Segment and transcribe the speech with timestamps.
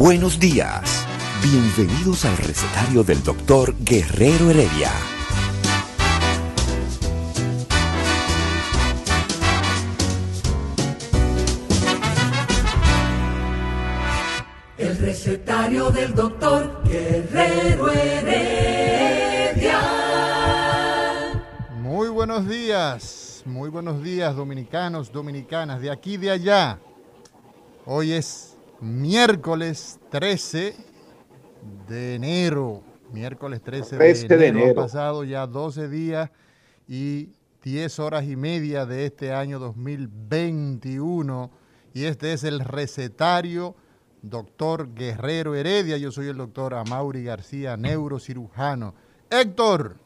[0.00, 1.06] Buenos días.
[1.42, 4.90] Bienvenidos al recetario del doctor Guerrero Heredia.
[14.78, 19.80] El recetario del doctor Guerrero Heredia.
[21.74, 26.78] Muy buenos días, muy buenos días dominicanos, dominicanas, de aquí y de allá.
[27.84, 30.74] Hoy es miércoles 13
[31.88, 34.58] de enero, miércoles 13, 13 de de enero.
[34.58, 34.82] Han enero.
[34.82, 36.30] pasado ya 12 días
[36.88, 37.30] y
[37.62, 41.50] 10 horas y media de este año 2021
[41.92, 43.74] y este es el recetario
[44.22, 45.96] doctor Guerrero Heredia.
[45.98, 48.94] Yo soy el doctor Amaury García, neurocirujano.
[49.28, 49.96] Héctor.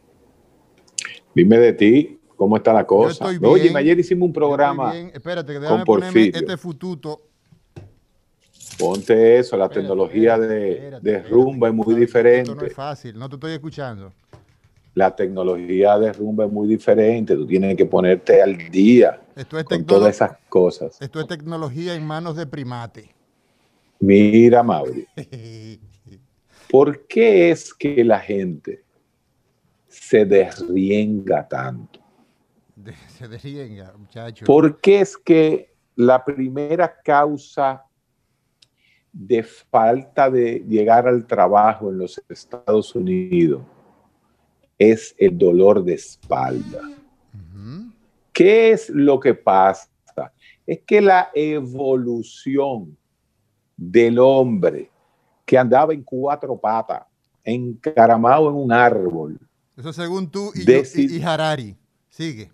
[1.35, 3.31] Dime de ti, ¿cómo está la cosa?
[3.31, 5.11] estoy Oye, bien, ayer hicimos un Estoy programa, bien.
[5.15, 6.41] Espérate, que déjame con ponerme Porfirio.
[6.41, 7.23] este fututo.
[8.79, 12.51] Ponte eso, la Espérate, tecnología espérate, de, espérate, de rumba es muy diferente.
[12.51, 14.13] Esto no es fácil, no te estoy escuchando.
[14.95, 19.65] La tecnología de rumba es muy diferente, tú tienes que ponerte al día Esto es,
[19.65, 21.01] con todas esas cosas.
[21.01, 23.11] esto es tecnología en manos de primate.
[23.99, 25.07] Mira, Mauri,
[26.71, 28.83] ¿por qué es que la gente
[29.89, 32.01] se desrienga tanto?
[32.77, 34.45] De- se desrienga, muchacho.
[34.45, 37.84] ¿Por qué es que la primera causa
[39.17, 43.63] de falta de llegar al trabajo en los Estados Unidos
[44.77, 46.81] es el dolor de espalda?
[48.33, 49.89] ¿Qué es lo que pasa?
[50.67, 52.97] Es que la evolución
[53.77, 54.91] del hombre
[55.45, 57.05] que andaba en cuatro patas,
[57.45, 59.39] encaramado en un árbol,
[59.77, 61.77] Eso según tú y, Deci- yo, y, y Harari.
[62.09, 62.51] Sigue,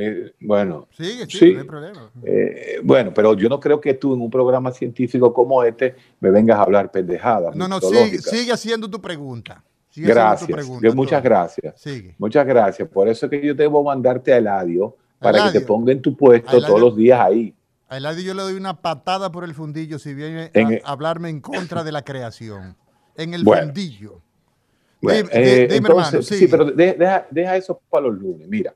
[0.00, 1.52] eh, bueno, sigue, sigue, Sí.
[1.54, 2.10] no hay problema.
[2.24, 6.30] Eh, bueno, pero yo no creo que tú en un programa científico como este me
[6.30, 7.54] vengas a hablar pendejadas.
[7.54, 9.62] No, no, sigue, sigue haciendo tu pregunta.
[9.90, 10.50] Sigue tu Gracias.
[10.50, 11.80] pregunta, muchas gracias.
[11.80, 12.14] Sigue.
[12.18, 12.88] Muchas gracias.
[12.88, 16.16] Por eso es que yo debo mandarte a Eladio para que te ponga en tu
[16.16, 16.66] puesto Eladio.
[16.66, 17.54] todos los días ahí.
[17.88, 20.82] A Eladio yo le doy una patada por el fundillo si viene En a el-
[20.84, 22.76] hablarme en contra de la creación.
[23.16, 23.64] En el Bueno.
[23.66, 24.20] fundillo.
[25.02, 28.18] Bueno, Dime- eh, di- dime, entonces, hermano, sí, pero de- deja, deja eso para los
[28.18, 28.46] lunes.
[28.46, 28.74] Mira,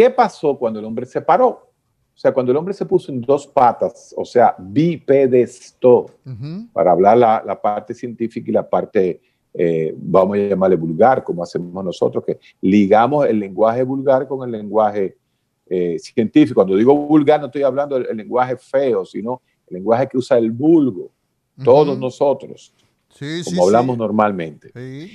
[0.00, 1.48] ¿qué pasó cuando el hombre se paró?
[1.48, 6.68] O sea, cuando el hombre se puso en dos patas, o sea, bipedestó, Ujú.
[6.72, 9.20] para hablar la, la parte científica y la parte,
[9.52, 14.52] eh, vamos a llamarle vulgar, como hacemos nosotros, que ligamos el lenguaje vulgar con el
[14.52, 15.18] lenguaje
[15.68, 16.54] eh, científico.
[16.54, 20.38] Cuando digo vulgar no estoy hablando del el lenguaje feo, sino el lenguaje que usa
[20.38, 21.10] el vulgo,
[21.62, 22.72] todos nosotros,
[23.10, 23.98] Sí, sí, como hablamos sí.
[23.98, 24.70] normalmente.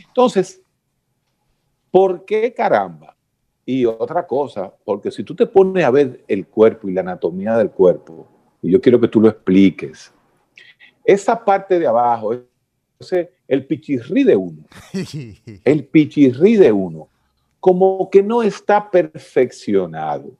[0.07, 0.61] Entonces,
[1.89, 3.14] ¿por qué caramba?
[3.65, 7.57] Y otra cosa, porque si tú te pones a ver el cuerpo y la anatomía
[7.57, 8.27] del cuerpo,
[8.61, 10.13] y yo quiero que tú lo expliques,
[11.03, 12.35] esa parte de abajo,
[12.99, 14.63] ese, el pichirrí de uno,
[15.63, 17.09] el pichirrí de uno,
[17.59, 20.31] como que no está perfeccionado.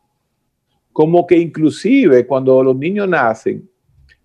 [0.93, 3.67] Como que inclusive cuando los niños nacen,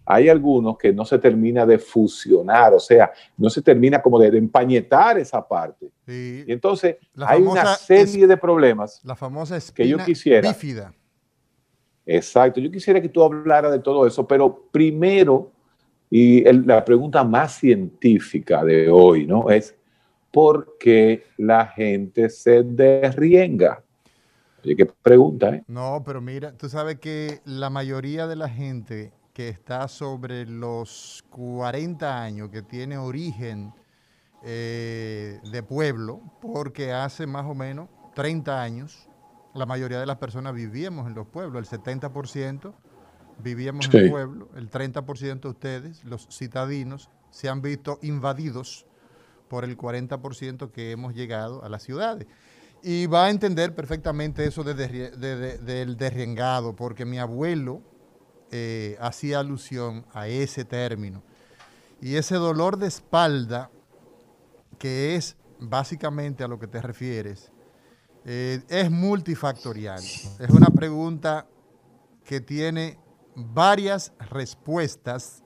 [0.04, 4.30] hay algunos que no se termina de fusionar, o sea, no se termina como de,
[4.30, 5.90] de empañetar esa parte.
[6.06, 6.44] Sí.
[6.46, 9.00] Y entonces La hay una serie de problemas.
[9.04, 10.48] La famosa Que yo quisiera.
[10.48, 10.92] bífida.
[12.06, 15.52] Exacto, yo quisiera que tú hablaras de todo eso, pero primero,
[16.10, 19.48] y el- la pregunta más científica de hoy, ¿no?
[19.50, 19.76] Es,
[20.32, 23.84] ¿por qué la gente se derrienga?
[24.64, 25.62] Oye, qué pregunta, ¿eh?
[25.68, 31.24] No, pero mira, tú sabes que la mayoría de la gente que está sobre los
[31.30, 33.72] 40 años, que tiene origen
[34.42, 39.08] eh, de pueblo, porque hace más o menos 30 años,
[39.54, 42.74] la mayoría de las personas vivíamos en los pueblos, el 70%
[43.42, 43.96] vivíamos Sí.
[43.96, 48.84] en pueblo, el 30% de ustedes, los citadinos, se han visto invadidos
[49.48, 52.26] por el 40% que hemos llegado a las ciudades.
[52.82, 57.80] Y va a entender perfectamente eso de de- de- del derriengado, porque mi abuelo
[58.50, 61.22] eh, hacía alusión a ese término.
[62.00, 63.70] Y ese dolor de espalda,
[64.78, 67.50] que es básicamente a lo que te refieres,
[68.26, 70.02] Eh, es multifactorial.
[70.02, 71.46] Es una pregunta
[72.22, 72.98] que tiene
[73.34, 75.42] varias respuestas,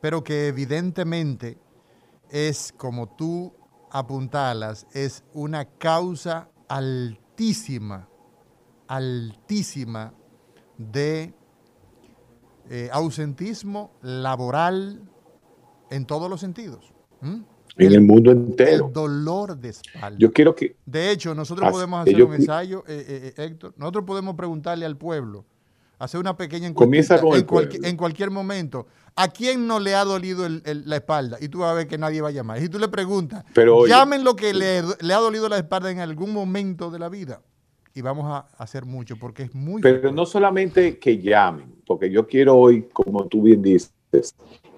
[0.00, 1.58] pero que evidentemente
[2.30, 3.52] es, como tú
[3.90, 8.08] apuntalas, es una causa altísima,
[8.86, 10.14] altísima
[10.78, 11.34] de
[12.74, 15.02] eh, ausentismo laboral
[15.90, 16.90] en todos los sentidos.
[17.20, 17.42] ¿Mm?
[17.76, 18.86] En el, mundo entero.
[18.86, 20.18] El dolor de espalda.
[20.18, 20.76] Yo quiero que...
[20.86, 23.74] De hecho, nosotros podemos hacer un ensayo, eh, eh, Héctor.
[23.76, 25.44] Nosotros podemos preguntarle al pueblo,
[25.98, 28.86] hacer una pequeña encuesta en, en, cualquier momento.
[29.16, 31.36] ¿A quién no le ha dolido la espalda?
[31.42, 32.62] Y tú vas a ver que nadie va a llamar.
[32.62, 33.44] Y tú le preguntas,
[33.86, 37.42] llamen lo que le, le, ha dolido la espalda en algún momento de la vida.
[37.94, 39.82] Y vamos a hacer mucho porque es muy...
[39.82, 43.92] Pero no solamente que llamen, porque yo quiero hoy, como tú bien dices,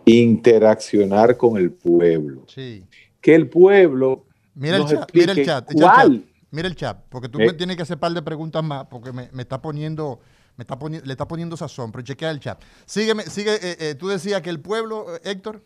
[0.04, 2.44] interaccionar con el pueblo.
[2.48, 2.84] Sí.
[3.20, 4.24] Que el pueblo...
[4.54, 6.24] Mira el chat, mira el chat, cuál,
[6.54, 7.52] Mira el chat, porque tú me eh.
[7.52, 10.20] tienes que hacer un par de preguntas más, porque me, está poniendo,
[10.56, 12.62] me está le está poniendo sazón, pero chequea el chat.
[12.86, 15.62] Sígueme, sigue, eh, eh, tú decías que el pueblo, Héctor,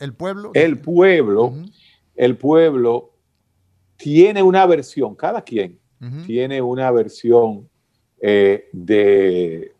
[0.00, 0.50] el pueblo.
[0.54, 1.54] El pueblo,
[2.16, 3.12] el pueblo
[4.02, 5.78] tiene una versión, cada quien
[6.26, 7.68] tiene una versión
[8.18, 9.74] de,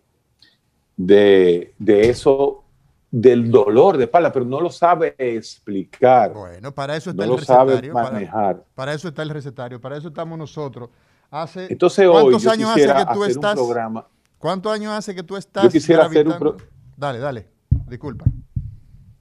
[0.96, 2.64] de, de eso
[3.10, 6.32] del dolor de espalda, pero no lo sabe explicar.
[6.32, 7.94] Bueno, para eso está el recetario.
[7.94, 8.64] manejar.
[8.74, 10.90] Para, eso está el recetario, para eso estamos nosotros.
[11.30, 13.54] Hace, Entonces ¿Cuántos hoy años hace que tú estás?
[13.54, 14.06] programa.
[14.38, 15.64] ¿Cuántos años hace que tú estás?
[15.64, 16.56] Yo quisiera hacer un
[16.96, 17.46] Dale, dale.
[17.88, 18.24] Disculpa.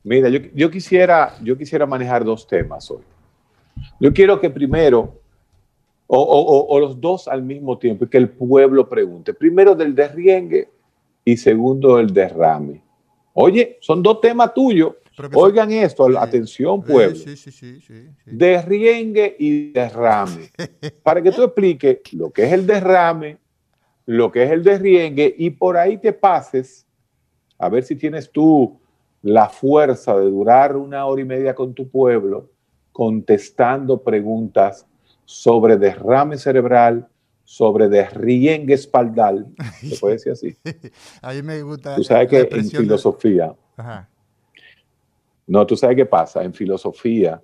[0.04, 3.04] Mira, yo, yo, quisiera, yo quisiera manejar dos temas hoy.
[4.00, 5.22] Yo quiero que primero,
[6.08, 9.34] o, o, o los dos al mismo tiempo, y que el pueblo pregunte.
[9.34, 10.70] Primero del derriengue
[11.26, 12.82] y segundo el derrame.
[13.34, 14.94] Oye, son dos temas tuyos.
[15.34, 17.16] Oigan esto, atención pueblo.
[17.16, 20.50] Sí, sí, sí, derriengue y derrame.
[21.04, 23.38] para que tú expliques lo que es el derrame,
[24.06, 26.88] lo que es el derriengue y por ahí te pases
[27.58, 28.80] a ver si tienes tú
[29.22, 32.50] la fuerza de durar una hora y media con tu pueblo
[33.00, 34.86] contestando preguntas
[35.24, 37.08] sobre derrame cerebral,
[37.46, 39.48] sobre derriengue espaldal,
[39.80, 40.58] ¿se puede decir así?
[41.22, 41.96] A mí me gusta.
[41.96, 43.56] Tú sabes que en filosofía,
[45.48, 47.42] no, tú sabes qué pasa, en filosofía,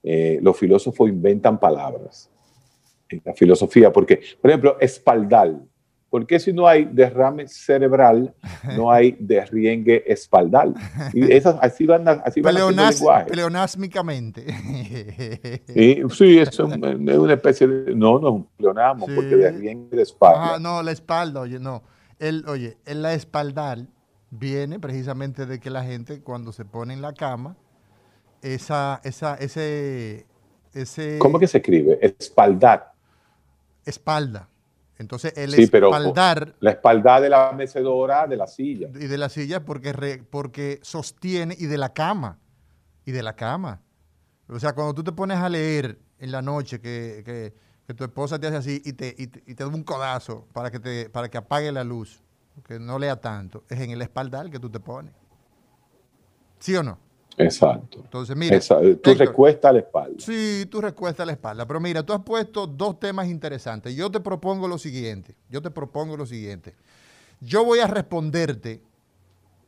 [0.00, 2.30] eh, los filósofos inventan palabras.
[3.08, 5.67] En la filosofía, porque, por ejemplo, espaldal,
[6.10, 8.34] ¿Por qué si no hay derrame cerebral,
[8.76, 10.74] no hay derriengue espaldal?
[11.12, 14.46] Y esas, así van, así van Pleonas, Pleonásmicamente.
[15.66, 17.94] sí, es, una especie de...
[17.94, 20.54] No, no es un pleonasmo, porque derriengue de espalda.
[20.54, 21.82] Ah, no, la espalda, oye, no.
[22.18, 23.88] El, oye, en la espaldal
[24.30, 27.56] viene precisamente de que la gente cuando se pone en la cama,
[28.40, 30.26] esa, esa, ese,
[30.72, 31.18] ese...
[31.18, 31.98] ¿Cómo que se escribe?
[32.00, 32.92] Espaldar.
[33.84, 34.48] Espalda.
[34.98, 36.54] Entonces, el espaldar.
[36.58, 38.88] la espaldar de la mecedora de la silla.
[38.94, 42.38] Y de la silla porque, porque sostiene, y de la cama.
[43.04, 43.80] Y de la cama.
[44.48, 47.54] O sea, cuando tú te pones a leer en la noche que,
[47.96, 51.08] tu esposa te hace así y te, y te, da un codazo para que, te,
[51.08, 52.20] para que apague la luz,
[52.66, 55.14] que no lea tanto, es en el espaldar que tú te pones.
[56.58, 56.98] ¿Sí o no?
[57.38, 58.00] Exacto.
[58.02, 58.58] Entonces, mira.
[59.02, 60.16] tú recuestas la espalda.
[60.18, 61.66] Sí, tú recuestas la espalda.
[61.66, 63.94] Pero mira, tú has puesto dos temas interesantes.
[63.94, 65.34] Yo te propongo lo siguiente.
[65.48, 66.74] Yo te propongo lo siguiente.
[67.40, 68.82] Yo voy a responderte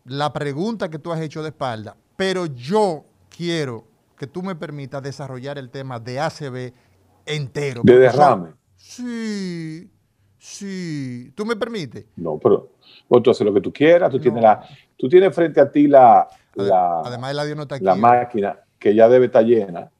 [0.05, 3.85] la pregunta que tú has hecho de espalda, pero yo quiero
[4.19, 6.73] que tú me permitas desarrollar el tema de ACB
[7.27, 7.83] entero.
[7.85, 8.51] De derrame.
[8.77, 9.89] sí,
[10.39, 11.33] sí.
[11.35, 12.07] ¿Tú me permites?
[12.17, 12.71] No, pero
[13.23, 14.11] tú haces lo que tú quieras.
[14.11, 14.63] Tú, tienes, la,
[14.97, 16.29] tú tienes frente a ti la,
[16.69, 19.91] la, Además, no está aquí, la máquina que ya debe estar llena.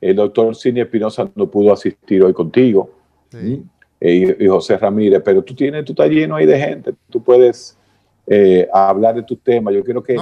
[0.00, 2.90] El doctor Cine Espinosa no pudo asistir hoy contigo.
[4.00, 6.94] Y, José Ramírez, pero tú tienes, tú estás lleno ahí de gente.
[7.08, 7.78] Tú puedes
[8.26, 9.70] eh, hablar de tu tema.
[9.70, 10.16] Yo quiero que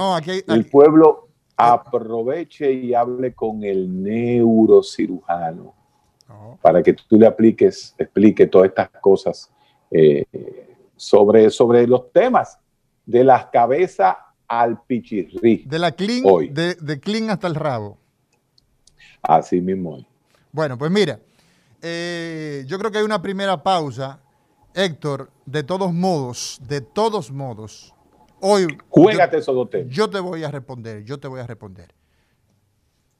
[0.47, 5.73] el pueblo aproveche y hable con el neurocirujano
[6.61, 9.51] para que tú le apliques, explique todas estas cosas
[9.89, 10.25] eh,
[10.95, 12.59] sobre, sobre los temas
[13.05, 14.15] de las cabezas
[14.51, 15.63] al pichirri.
[15.65, 17.97] De la clean, De, de clean hasta el rabo.
[19.21, 20.05] Así mismo hoy.
[20.51, 21.21] Bueno, pues mira,
[21.81, 24.19] eh, yo creo que hay una primera pausa.
[24.73, 27.93] Héctor, de todos modos, de todos modos,
[28.41, 28.67] hoy...
[28.89, 31.93] Juégate esos dos Yo te voy a responder, yo te voy a responder.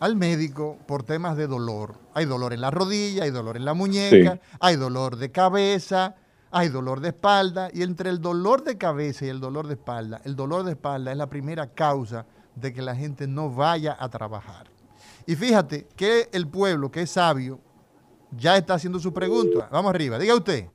[0.00, 1.94] al médico por temas de dolor.
[2.14, 4.40] Hay dolor en la rodilla, hay dolor en la muñeca, Sí.
[4.60, 6.16] hay dolor de cabeza,
[6.50, 7.70] hay dolor de espalda.
[7.72, 11.12] Y entre el dolor de cabeza y el dolor de espalda, el dolor de espalda
[11.12, 14.66] es la primera causa de que la gente no vaya a trabajar.
[15.26, 17.60] Y fíjate que el pueblo, que es sabio,
[18.30, 19.68] ya está haciendo su pregunta.
[19.70, 20.68] Vamos arriba, diga usted.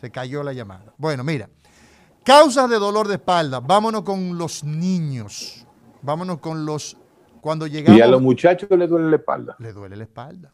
[0.00, 0.94] Se cayó la llamada.
[0.98, 1.48] Bueno, mira.
[2.24, 3.60] Causas de dolor de espalda.
[3.60, 5.66] Vámonos con los niños.
[6.02, 6.96] Vámonos con los...
[7.40, 7.98] Cuando llegamos...
[7.98, 9.56] Y a los muchachos les duele la espalda.
[9.58, 10.52] Le duele la espalda.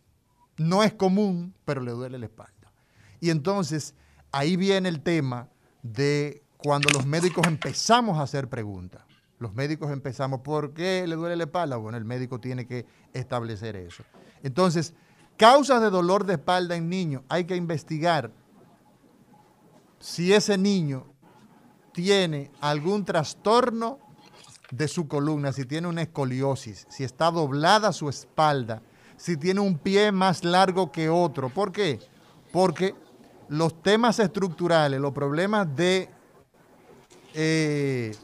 [0.59, 2.73] No es común, pero le duele la espalda.
[3.21, 3.95] Y entonces,
[4.31, 5.49] ahí viene el tema
[5.83, 9.03] de cuando los médicos empezamos a hacer preguntas.
[9.43, 11.77] Los médicos empezamos, ¿por qué le duele la espalda?
[11.77, 14.05] Bueno, el médico tiene que establecer eso.
[14.45, 14.95] Entonces,
[15.37, 18.31] causas de dolor de espalda en niños, hay que investigar
[19.99, 21.07] si ese niño
[21.93, 23.99] tiene algún trastorno
[24.71, 28.81] de su columna, si tiene una escoliosis, si está doblada su espalda,
[29.17, 31.49] si tiene un pie más largo que otro.
[31.49, 31.99] ¿Por qué?
[32.53, 32.95] Porque
[33.49, 36.09] los temas estructurales, los problemas de,
[37.35, 38.15] eh,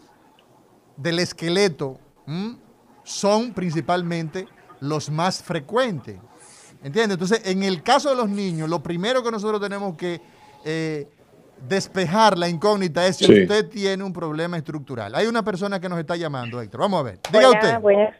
[0.98, 2.56] del esqueleto ¿m?
[3.04, 4.46] son principalmente
[4.80, 6.18] los más frecuentes.
[6.84, 7.14] ¿Entiendes?
[7.14, 10.20] Entonces, en el caso de los niños, lo primero que nosotros tenemos que
[10.64, 11.08] eh,
[11.66, 13.42] despejar la incógnita es si Sí.
[13.42, 15.14] usted tiene un problema estructural.
[15.14, 16.80] Hay una persona que nos está llamando, Héctor.
[16.82, 17.18] Vamos a ver.
[17.32, 17.80] Diga Hola, usted.
[17.80, 18.14] buenas-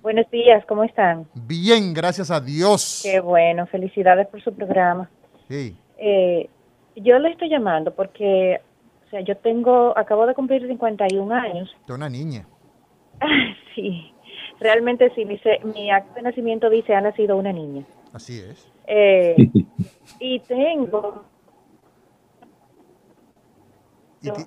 [0.00, 1.26] buenos días, ¿cómo están?
[1.34, 3.00] bien, gracias a Dios.
[3.02, 5.10] Qué bueno, felicidades por su programa.
[5.48, 6.48] Ey, Eh,
[6.96, 8.60] yo le estoy llamando porque,
[9.06, 11.74] o sea, yo tengo, acabo de cumplir 51 años.
[11.84, 12.46] es una niña.
[13.74, 14.12] sí,
[14.60, 17.84] realmente sí, dice, mi acto de nacimiento dice ha nacido una niña.
[18.12, 18.68] Así es.
[18.86, 19.36] Eh,
[20.20, 21.24] y tengo,
[24.22, 24.46] Y ti-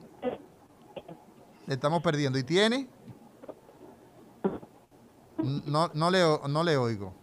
[1.68, 2.38] le estamos perdiendo.
[2.40, 2.88] ¿Y tiene?
[5.68, 7.14] No, no, le, o- no le oigo.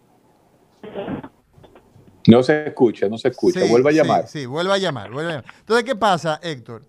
[2.28, 3.60] No se escucha, no se escucha.
[3.60, 4.26] Sí, Vuelva a sí, llamar.
[4.28, 5.54] Sí, vuelva a llamar, vuelva a llamar.
[5.60, 6.82] Entonces, ¿qué pasa, Héctor?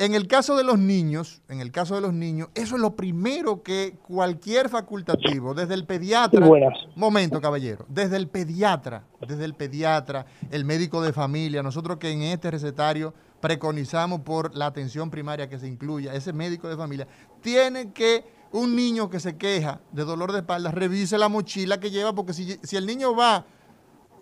[0.00, 2.96] En el caso de los niños, en el caso de los niños, eso es lo
[2.96, 6.48] primero que cualquier facultativo, desde el pediatra,
[6.96, 12.22] momento, caballero, desde el pediatra, desde el pediatra, el médico de familia, nosotros que en
[12.22, 17.06] este recetario preconizamos por la atención primaria que se incluya, ese médico de familia,
[17.42, 21.90] tiene que un niño que se queja de dolor de espalda, revise la mochila que
[21.90, 23.44] lleva, porque si, si el niño va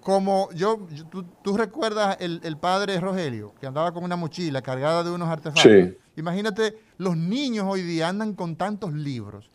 [0.09, 4.63] como yo, yo- tú, tú recuerdas el, el padre Rogelio, que andaba con una mochila
[4.63, 5.63] cargada de unos artefactos.
[5.71, 5.95] Sí.
[6.17, 9.51] Imagínate, los niños hoy día andan con tantos libros.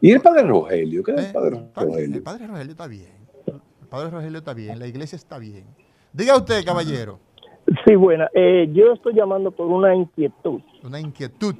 [0.00, 1.02] ¿Y el padre Rogelio?
[1.02, 1.26] ¿Qué es ¿eh?
[1.26, 2.16] el padre bien, Rogelio?
[2.16, 3.12] el padre Rogelio está bien.
[3.46, 5.66] El padre Rogelio está bien, la iglesia está bien.
[6.14, 7.20] Diga usted, caballero,
[7.86, 8.30] Sí, buena.
[8.34, 10.62] Eh, yo estoy llamando por una inquietud.
[10.82, 11.56] una inquietud.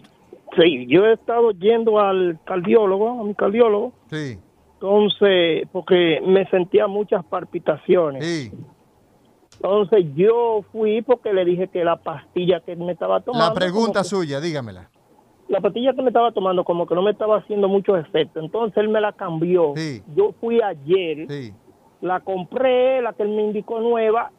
[0.57, 4.39] Sí, yo he estado yendo al cardiólogo, a mi cardiólogo, Sí,
[4.75, 8.25] entonces, porque me sentía muchas palpitaciones.
[8.25, 8.53] sí.
[9.63, 13.47] Entonces yo fui porque le dije que la pastilla que me estaba tomando...
[13.49, 14.91] La pregunta que- suya, dígamela.
[15.49, 18.41] La pastilla que me estaba tomando como que no me estaba haciendo mucho efecto.
[18.41, 19.73] Entonces él me la cambió.
[19.77, 20.03] Sí.
[20.17, 21.53] Yo fui ayer, Sí.
[22.01, 24.33] la compré, la que él me indicó nueva,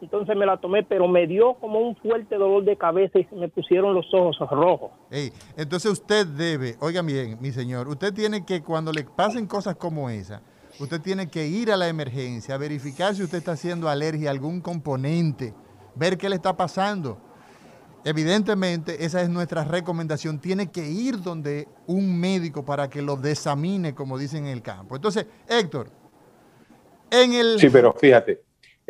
[0.00, 3.34] entonces me la tomé, pero me dio como un fuerte dolor de cabeza y se
[3.34, 4.90] me pusieron los ojos rojos.
[5.56, 10.10] Entonces usted debe, oiga bien, mi señor, usted tiene que cuando le pasen cosas como
[10.10, 10.42] esa,
[10.78, 14.60] usted tiene que ir a la emergencia, verificar si usted está haciendo alergia a algún
[14.60, 15.54] componente,
[15.94, 17.18] ver qué le está pasando.
[18.02, 20.40] Evidentemente, esa es nuestra recomendación.
[20.40, 24.96] Tiene que ir donde un médico para que lo desamine, como dicen en el campo.
[24.96, 25.90] Entonces, Héctor,
[27.10, 27.58] en el...
[27.58, 28.40] Sí, pero fíjate,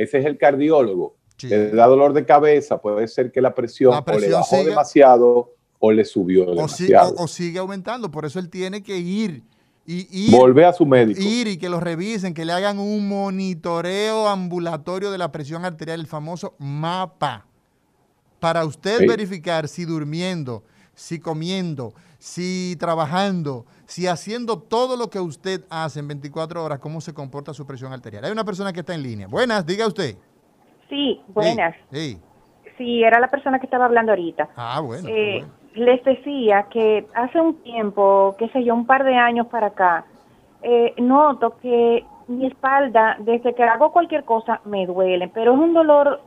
[0.02, 1.16] ese es el cardiólogo.
[1.36, 1.48] Sí.
[1.48, 5.54] Le da dolor de cabeza, puede ser que la presión, La o le bajó demasiado
[5.78, 7.14] o le subió o, si- demasiado.
[7.16, 9.42] o- o sigue aumentando, por eso él tiene que ir
[9.86, 11.20] y ir Volvé a su médico.
[11.20, 16.00] ir y que lo revisen, que le hagan un monitoreo ambulatorio de la presión arterial,
[16.00, 17.46] el famoso MAPA,
[18.38, 19.06] para usted Sí.
[19.06, 20.62] verificar si durmiendo,
[20.94, 27.00] si comiendo, si trabajando, si haciendo todo lo que usted hace en 24 horas, cómo
[27.00, 28.24] se comporta su presión arterial.
[28.24, 29.26] Hay una persona que está en línea.
[29.26, 30.14] Buenas, diga usted.
[30.88, 31.74] sí, buenas.
[31.90, 32.22] Sí, sí.
[32.78, 34.48] Sí, era la persona que estaba hablando ahorita.
[34.56, 35.08] Ah, bueno.
[35.08, 35.52] Eh, bueno.
[35.74, 40.06] les decía que hace un tiempo, qué sé yo, un par de años para acá,
[40.62, 45.74] eh, noto que mi espalda, desde que hago cualquier cosa, me duele, pero es un
[45.74, 46.22] dolor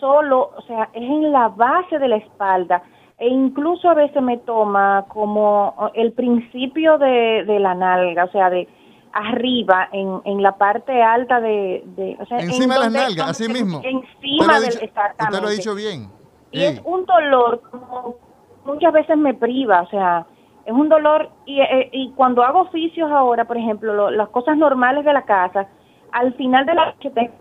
[0.00, 2.82] solo, o sea, es en la base de la espalda
[3.18, 8.50] e incluso a veces me toma como el principio de, de la nalga, o sea,
[8.50, 8.68] de
[9.12, 11.82] arriba, en, en la parte alta de...
[11.96, 13.80] de o sea, encima de las nalgas, así mismo.
[13.82, 14.68] Encima del...
[14.82, 15.24] Exactamente.
[15.24, 16.10] Usted lo ha dicho bien.
[16.52, 18.16] Y es un dolor como
[18.64, 20.26] muchas veces me priva, o sea,
[20.64, 25.04] es un dolor y, eh, y cuando hago oficios ahora, por ejemplo, las cosas normales
[25.04, 25.68] de la casa,
[26.12, 27.32] al final de la noche tengo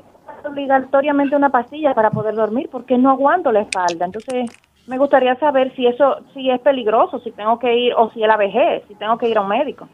[0.46, 4.06] obligatoriamente una pastilla para poder dormir porque no aguanto la espalda.
[4.06, 4.52] Entonces,
[4.88, 8.28] me gustaría saber si eso si es peligroso, si tengo que ir o si es
[8.28, 9.88] la vejez, si tengo que ir a un médico.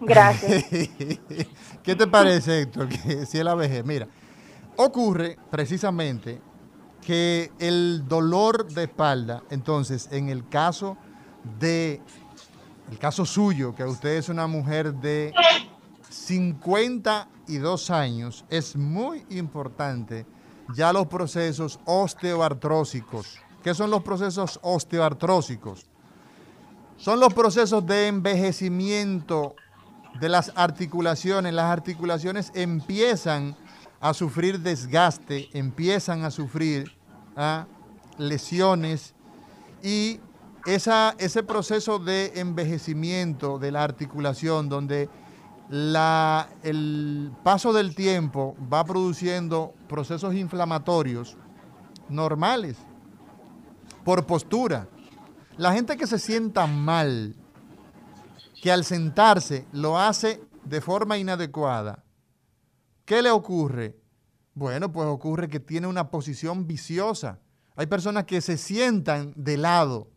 [0.00, 0.64] Gracias.
[1.82, 2.88] ¿Qué te parece, Héctor?
[2.88, 3.84] Que si es la vejez.
[3.84, 4.06] Mira,
[4.76, 6.40] ocurre precisamente
[7.04, 10.96] que el dolor de espalda, entonces, en el caso
[11.58, 12.00] de,
[12.90, 15.32] el caso suyo, que usted es una mujer de
[16.10, 20.26] 52 años, es muy importante
[20.74, 23.40] ya los procesos osteoartrósicos.
[23.68, 25.84] ¿Qué son los procesos osteoartrósicos?
[26.96, 29.56] Son los procesos de envejecimiento
[30.18, 31.52] de las articulaciones.
[31.52, 33.54] Las articulaciones empiezan
[34.00, 36.96] a sufrir desgaste, empiezan a sufrir
[37.36, 37.66] ¿ah?
[38.16, 39.14] lesiones
[39.82, 40.18] y
[40.64, 45.10] esa, ese proceso de envejecimiento de la articulación donde
[45.68, 51.36] la, el paso del tiempo va produciendo procesos inflamatorios
[52.08, 52.87] normales
[54.08, 54.88] por postura.
[55.58, 57.36] La gente que se sienta mal,
[58.62, 62.02] que al sentarse lo hace de forma inadecuada,
[63.04, 64.00] ¿qué le ocurre?
[64.54, 67.40] Bueno, pues ocurre que tiene una posición viciosa.
[67.76, 70.08] Hay personas que se sientan de lado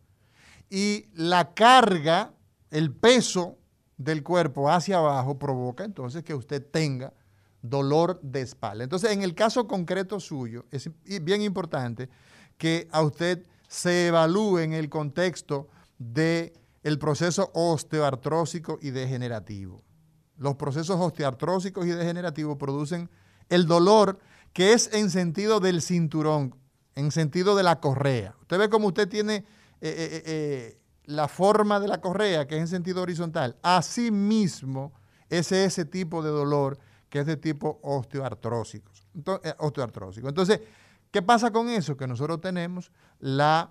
[0.70, 2.32] y la carga,
[2.70, 3.58] el peso
[3.98, 7.12] del cuerpo hacia abajo provoca entonces que usted tenga
[7.60, 8.84] dolor de espalda.
[8.84, 10.88] Entonces, en el caso concreto suyo, es
[11.22, 12.08] bien importante
[12.56, 19.82] que a usted se evalúe en el contexto del el proceso osteoartrósico y degenerativo.
[20.36, 23.08] Los procesos osteoartrósicos y degenerativos producen
[23.48, 24.18] el dolor
[24.52, 26.54] que es en sentido del cinturón,
[26.96, 28.34] en sentido de la correa.
[28.42, 29.44] Usted ve como usted tiene eh,
[29.80, 33.56] eh, eh, la forma de la correa, que es en sentido horizontal.
[33.62, 34.92] Asimismo,
[35.30, 38.92] es ese tipo de dolor que es de tipo osteoartrósico.
[39.14, 39.54] Entonces.
[40.28, 40.60] Entonces,
[41.10, 41.96] ¿qué pasa con eso?
[41.96, 42.90] Que nosotros tenemos
[43.22, 43.70] la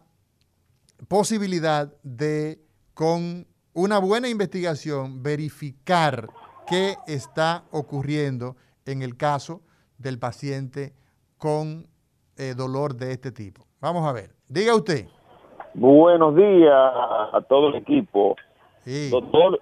[1.09, 2.59] posibilidad de,
[2.93, 6.29] con una buena investigación, verificar
[6.65, 9.61] qué está ocurriendo en el caso
[9.97, 10.93] del paciente
[11.37, 11.85] con
[12.37, 13.65] eh, dolor de este tipo.
[13.81, 14.31] Vamos a ver.
[14.47, 15.05] Diga usted.
[15.73, 18.37] Buenos días a todo el equipo.
[19.09, 19.59] Doctor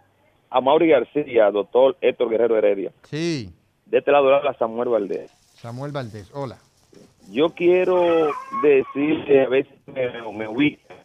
[0.51, 2.91] Amaury García, doctor Héctor Guerrero Heredia.
[3.03, 3.51] Sí.
[3.87, 5.31] De este lado habla Samuel Valdés.
[5.55, 6.59] Samuel Valdés, hola.
[7.31, 8.31] Yo quiero
[8.63, 10.95] decirle, a veces me, me ubica.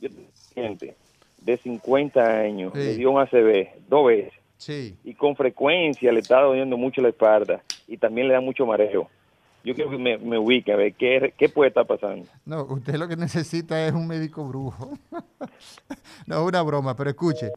[0.00, 0.96] Yo tengo gente
[1.40, 4.32] de 50 años, me dio un ACV dos veces.
[4.58, 4.96] Sí.
[5.04, 9.08] Y con frecuencia le está doliendo mucho la espalda y también le da mucho mareo.
[9.64, 12.26] Yo quiero que me, me ubique a ver qué, qué puede estar pasando.
[12.44, 14.98] No, usted lo que necesita es un médico brujo.
[16.26, 17.50] no, es una broma, pero escuche,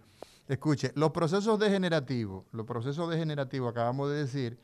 [0.48, 4.58] escuche, los procesos degenerativos, los procesos degenerativos, acabamos de decir,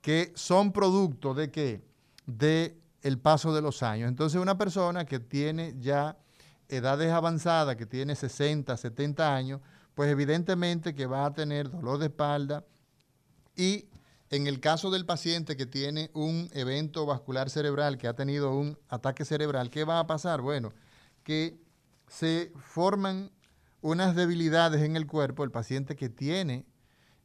[0.00, 1.80] que son producto de qué?
[2.26, 4.08] De el paso de los años.
[4.08, 6.16] Entonces, una persona que tiene ya
[6.68, 9.60] edades avanzadas, que tiene 60, 70 años,
[9.94, 12.64] pues evidentemente que va a tener dolor de espalda
[13.54, 13.86] y
[14.30, 18.76] en el caso del paciente que tiene un evento vascular cerebral, que ha tenido un
[18.88, 20.40] ataque cerebral, ¿qué va a pasar?
[20.40, 20.72] Bueno,
[21.22, 21.56] que
[22.08, 23.30] se forman
[23.80, 25.44] unas debilidades en el cuerpo.
[25.44, 26.64] El paciente que tiene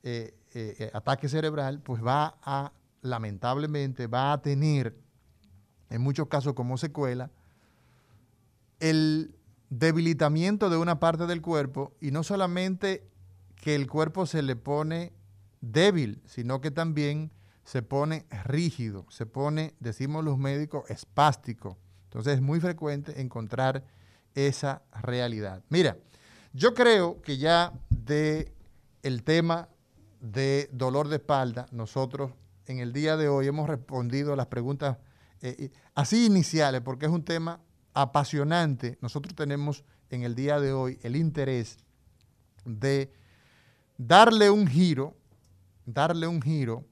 [0.03, 4.95] eh, eh, eh, ataque cerebral, pues va a, lamentablemente, va a tener,
[5.89, 7.31] en muchos casos como secuela,
[8.79, 9.35] el
[9.69, 13.07] debilitamiento de una parte del cuerpo y no solamente
[13.55, 15.13] que el cuerpo se le pone
[15.61, 17.31] débil, sino que también
[17.63, 21.77] se pone rígido, se pone, decimos los médicos, espástico.
[22.05, 23.83] Entonces es muy frecuente encontrar
[24.33, 25.61] esa realidad.
[25.69, 25.97] Mira,
[26.53, 28.51] yo creo que ya de
[29.03, 29.69] el tema
[30.19, 32.31] de dolor de espalda, nosotros
[32.69, 34.97] en el día de hoy hemos respondido las preguntas
[35.41, 37.59] eh, así iniciales, porque es un tema
[37.95, 38.99] apasionante.
[39.01, 41.77] Nosotros tenemos en el día de hoy el interés
[42.65, 43.11] de
[43.97, 45.15] darle un giro
[45.93, 46.85] darle un giro,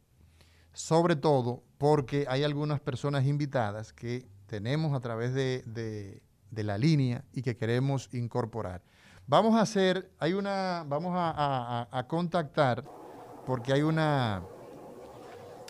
[0.73, 7.43] sobre todo porque hay algunas personas invitadas que tenemos a través de, la línea y
[7.43, 8.81] que queremos incorporar.
[9.27, 12.83] Vamos a hacer, hay una, vamos a contactar,
[13.45, 14.43] porque hay una,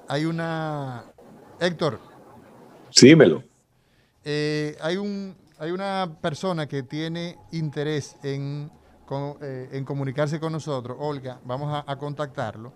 [0.08, 1.04] hay una,
[1.60, 2.00] Héctor.
[2.90, 3.44] Símelo.
[4.24, 8.72] Eh, hay, un, hay una persona que tiene interés en,
[9.42, 10.98] eh, en comunicarse con nosotros.
[11.00, 12.74] Olga, vamos a, contactarlo.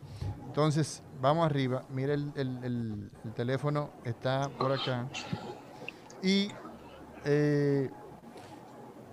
[0.47, 1.83] Entonces, vamos arriba.
[1.89, 5.07] Mira, el, el, teléfono está por acá.
[6.21, 6.49] Y
[7.25, 7.89] eh,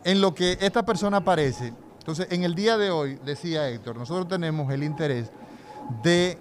[0.04, 1.72] en lo que esta persona aparece,
[2.08, 5.30] entonces, en el día de hoy, decía Héctor, nosotros tenemos el interés
[6.02, 6.38] de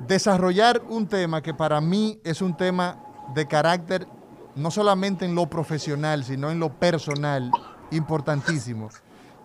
[0.00, 2.98] desarrollar un tema que para mí es un tema
[3.34, 4.06] de carácter
[4.54, 7.50] no solamente en lo profesional, sino en lo personal,
[7.90, 8.88] importantísimo,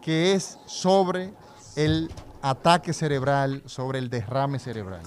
[0.01, 1.33] que es sobre
[1.75, 5.01] el ataque cerebral, sobre el derrame cerebral.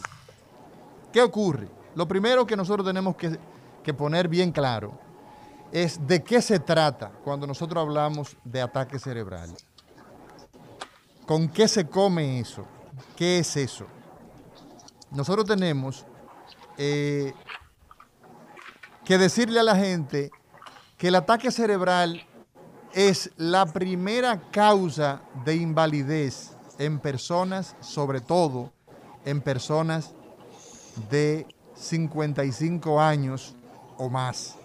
[1.12, 1.68] ¿Qué ocurre?
[1.94, 3.38] Lo primero que nosotros tenemos que,
[3.82, 4.98] que poner bien claro
[5.70, 9.50] es de qué se trata cuando nosotros hablamos de ataque cerebral.
[11.26, 12.64] ¿Con qué se come eso?
[13.16, 13.86] ¿Qué es eso?
[15.14, 16.06] Nosotros tenemos
[16.78, 17.32] eh,
[19.04, 20.30] que decirle a la gente
[20.96, 22.22] que el ataque cerebral
[22.94, 28.72] es la primera causa de invalidez en personas, sobre todo
[29.24, 30.12] en personas
[31.10, 33.54] de 55 años
[33.98, 34.56] o más.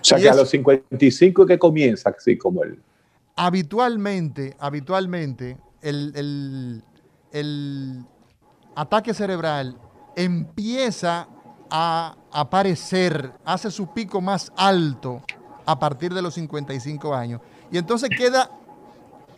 [0.00, 2.80] O sea, que a los 55 que comienza, así como él.
[3.36, 6.82] Habitualmente, habitualmente, el,
[7.32, 8.04] el
[8.74, 9.78] ataque cerebral
[10.16, 11.28] empieza
[11.70, 15.22] a aparecer, hace su pico más alto
[15.66, 17.40] a partir de los 55 años.
[17.70, 18.50] Y entonces queda,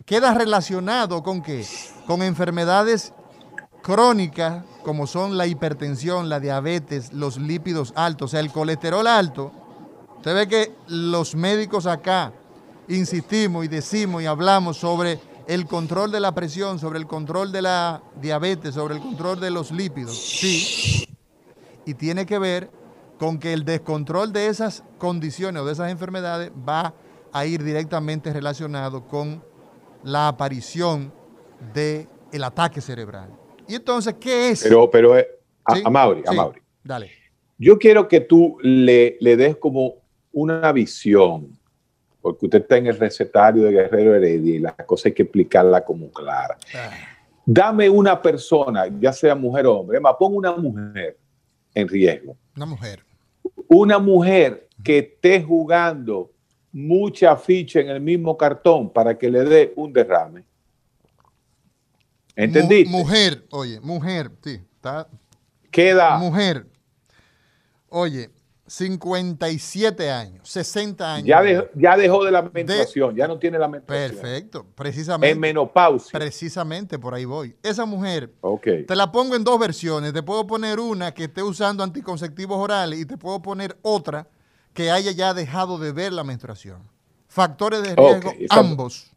[0.05, 1.65] queda relacionado con qué?
[2.05, 3.13] Con enfermedades
[3.81, 9.51] crónicas como son la hipertensión, la diabetes, los lípidos altos, o sea, el colesterol alto.
[10.17, 12.33] Usted ve que los médicos acá
[12.87, 17.61] insistimos y decimos y hablamos sobre el control de la presión, sobre el control de
[17.61, 21.07] la diabetes, sobre el control de los lípidos, sí.
[21.85, 22.69] Y tiene que ver
[23.17, 26.93] con que el descontrol de esas condiciones o de esas enfermedades va
[27.31, 29.41] a ir directamente relacionado con
[30.03, 31.13] la aparición
[31.73, 33.29] del el ataque cerebral.
[33.67, 34.63] Y entonces, ¿qué es?
[34.63, 35.27] Pero, pero, eh,
[35.63, 36.61] a, Mauri, a Mauri.
[36.83, 37.09] Dale.
[37.57, 39.95] Yo quiero que tú le, le des como
[40.31, 41.56] una visión
[42.27, 45.85] porque usted está en el recetario de Guerrero Heredia y la cosa hay que explicarla
[45.85, 46.57] como clara.
[47.45, 51.17] Dame una persona, ya sea mujer o hombre, más pongo una mujer
[51.73, 52.35] en riesgo.
[52.57, 53.05] Una mujer.
[53.69, 56.33] Una mujer que esté jugando
[56.73, 60.43] mucha ficha en el mismo cartón para que le dé un derrame.
[62.35, 62.91] ¿Entendiste?
[62.91, 65.07] mujer, oye, mujer, sí, está.
[65.71, 66.17] Queda.
[66.17, 66.67] Mujer.
[67.87, 68.29] Oye,
[68.67, 71.25] 57 años, 60 años.
[71.25, 71.41] Ya,
[71.73, 74.19] ya dejó de la menstruación, ya no tiene la menstruación.
[74.19, 75.31] Perfecto, precisamente.
[75.31, 76.19] En menopausia.
[76.19, 77.55] Precisamente, por ahí voy.
[77.63, 78.33] Esa mujer,
[78.85, 80.11] te la pongo en dos versiones.
[80.11, 84.27] Te puedo poner una que esté usando anticonceptivos orales y te puedo poner otra
[84.73, 86.83] que haya ya dejado de ver la menstruación.
[87.29, 89.11] Factores de riesgo, ambos.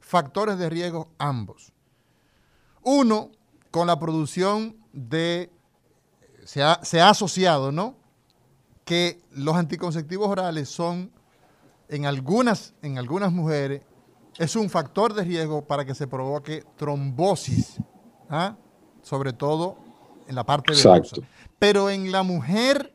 [0.00, 1.72] Factores de riesgo, ambos.
[2.82, 3.30] Uno,
[3.70, 5.50] con la producción de,
[6.44, 8.03] se se ha asociado, ¿no?
[8.84, 11.10] Que los anticonceptivos orales son,
[11.88, 13.82] en algunas, en algunas mujeres,
[14.38, 17.78] es un factor de riesgo para que se provoque trombosis,
[18.28, 18.56] ¿ah?
[19.02, 19.78] sobre todo
[20.26, 21.16] en la parte venosa.
[21.58, 22.94] Pero en la mujer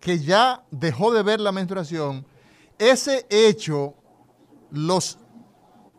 [0.00, 2.26] que ya dejó de ver la menstruación,
[2.78, 3.94] ese hecho,
[4.70, 5.18] los,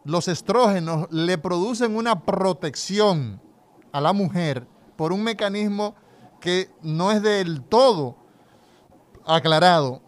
[0.03, 3.41] los estrógenos le producen una protección
[3.91, 5.95] a la mujer por un mecanismo
[6.39, 8.24] que no es del todo
[9.25, 10.01] aclarado,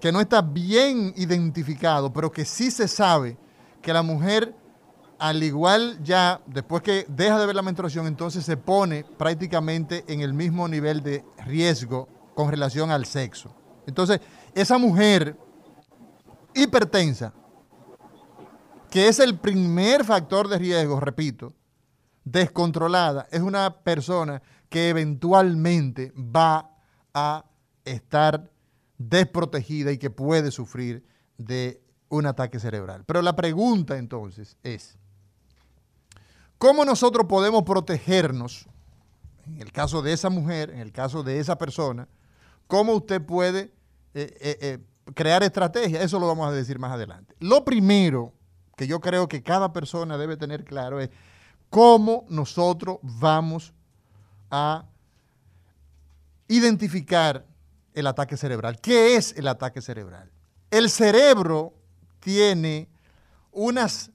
[0.00, 3.36] que no está bien identificado, pero que sí se sabe
[3.82, 4.54] que la mujer,
[5.18, 10.20] al igual ya, después que deja de ver la menstruación, entonces se pone prácticamente en
[10.20, 13.54] el mismo nivel de riesgo con relación al sexo.
[13.86, 14.20] Entonces,
[14.54, 15.36] esa mujer
[16.54, 17.32] hipertensa,
[18.90, 21.54] que es el primer factor de riesgo, repito,
[22.24, 26.70] descontrolada, es una persona que eventualmente va
[27.12, 27.44] a
[27.84, 28.49] estar
[29.00, 31.02] desprotegida y que puede sufrir
[31.38, 33.02] de un ataque cerebral.
[33.06, 34.98] Pero la pregunta entonces es,
[36.58, 38.66] ¿cómo nosotros podemos protegernos,
[39.46, 42.08] en el caso de esa mujer, en el caso de esa persona,
[42.66, 43.72] cómo usted puede
[44.12, 44.78] eh, eh, eh,
[45.14, 46.04] crear estrategias?
[46.04, 47.34] Eso lo vamos a decir más adelante.
[47.40, 48.34] Lo primero
[48.76, 51.08] que yo creo que cada persona debe tener claro es
[51.70, 53.72] cómo nosotros vamos
[54.50, 54.84] a
[56.48, 57.46] identificar
[57.94, 58.80] el ataque cerebral.
[58.80, 60.30] ¿Qué es el ataque cerebral?
[60.70, 61.74] El cerebro
[62.20, 62.88] tiene
[63.52, 64.10] unas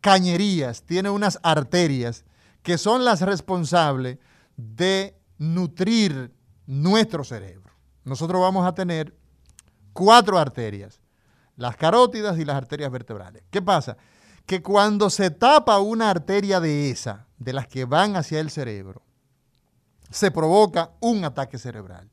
[0.00, 2.24] cañerías, tiene unas arterias
[2.62, 4.18] que son las responsables
[4.56, 6.32] de nutrir
[6.66, 7.72] nuestro cerebro.
[8.04, 9.14] Nosotros vamos a tener
[9.92, 11.00] cuatro arterias,
[11.56, 13.42] las carótidas y las arterias vertebrales.
[13.50, 13.96] ¿Qué pasa?
[14.46, 19.02] Que cuando se tapa una arteria de esa, de las que van hacia el cerebro,
[20.10, 22.10] se provoca un ataque cerebral.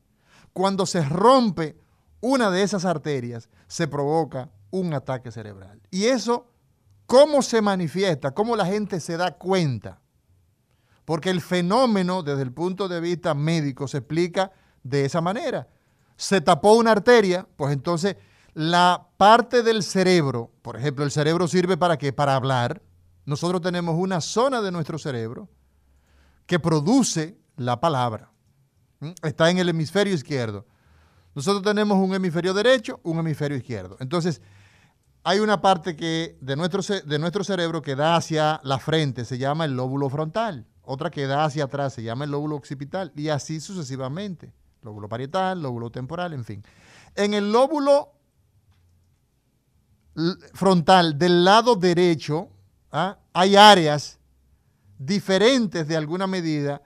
[0.52, 1.76] Cuando se rompe
[2.20, 5.80] una de esas arterias, se provoca un ataque cerebral.
[5.90, 6.46] Y eso,
[7.06, 8.32] ¿cómo se manifiesta?
[8.32, 10.00] ¿Cómo la gente se da cuenta?
[11.04, 15.68] Porque el fenómeno, desde el punto de vista médico, se explica de esa manera.
[16.16, 18.16] Se tapó una arteria, pues entonces
[18.54, 22.12] la parte del cerebro, por ejemplo, el cerebro sirve para qué?
[22.12, 22.82] Para hablar.
[23.24, 25.48] Nosotros tenemos una zona de nuestro cerebro
[26.46, 28.31] que produce la palabra.
[29.22, 30.66] Está en el hemisferio izquierdo.
[31.34, 33.96] Nosotros tenemos un hemisferio derecho, un hemisferio izquierdo.
[34.00, 34.40] Entonces,
[35.24, 39.38] hay una parte que de nuestro, de nuestro cerebro que da hacia la frente, se
[39.38, 40.66] llama el lóbulo frontal.
[40.82, 44.52] Otra que da hacia atrás se llama el lóbulo occipital y así sucesivamente.
[44.82, 46.64] Lóbulo parietal, lóbulo temporal, en fin.
[47.14, 48.12] En el lóbulo
[50.52, 52.50] frontal del lado derecho
[52.90, 53.18] ¿ah?
[53.32, 54.18] hay áreas
[54.98, 56.82] diferentes de alguna medida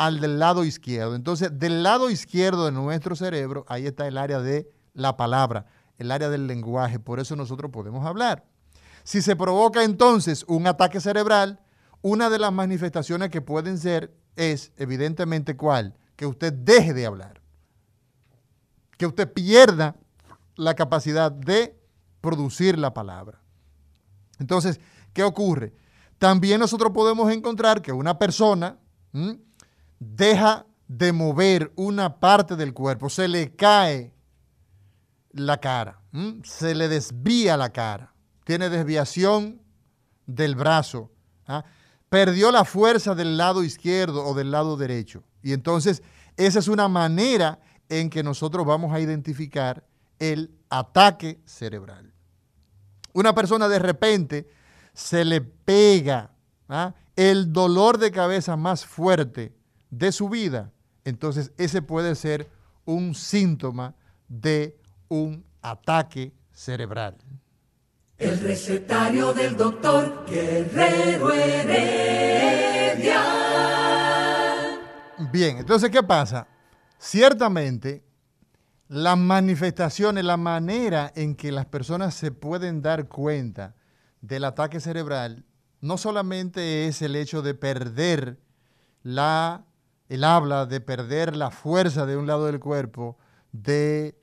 [0.00, 1.14] al del lado izquierdo.
[1.14, 5.66] Entonces, del lado izquierdo de nuestro cerebro, ahí está el área de la palabra,
[5.98, 6.98] el área del lenguaje.
[6.98, 8.46] Por eso nosotros podemos hablar.
[9.04, 11.60] Si se provoca entonces un ataque cerebral,
[12.00, 15.94] una de las manifestaciones que pueden ser es, evidentemente, ¿cuál?
[16.16, 17.42] Que usted deje de hablar.
[18.96, 19.96] Que usted pierda
[20.56, 21.78] la capacidad de
[22.22, 23.42] producir la palabra.
[24.38, 24.80] Entonces,
[25.12, 25.74] ¿qué ocurre?
[26.16, 28.78] También nosotros podemos encontrar que una persona
[30.00, 34.12] deja de mover una parte del cuerpo, se le cae
[35.30, 36.00] la cara,
[36.42, 38.12] se le desvía la cara,
[38.44, 39.62] tiene desviación
[40.26, 41.12] del brazo,
[41.46, 41.64] ¿ah?
[42.08, 45.22] perdió la fuerza del lado izquierdo o del lado derecho.
[45.42, 46.02] Y entonces
[46.36, 49.86] esa es una manera en que nosotros vamos a identificar
[50.18, 52.12] el ataque cerebral.
[53.12, 54.48] Una persona de repente
[54.92, 56.32] se le pega
[56.68, 56.94] ¿ah?
[57.14, 59.59] el dolor de cabeza más fuerte
[59.90, 60.72] de su vida,
[61.04, 62.48] entonces ese puede ser
[62.84, 63.94] un síntoma
[64.28, 67.16] de un ataque cerebral.
[68.18, 73.22] El recetario del doctor Guerrero Heredia.
[75.32, 76.46] Bien, entonces, ¿qué pasa?
[76.98, 78.04] Ciertamente,
[78.88, 83.74] las manifestaciones, la manera en que las personas se pueden dar cuenta
[84.20, 85.44] del ataque cerebral,
[85.80, 88.38] no solamente es el hecho de perder
[89.02, 89.64] la
[90.10, 93.16] él habla de perder la fuerza de un lado del cuerpo,
[93.52, 94.18] de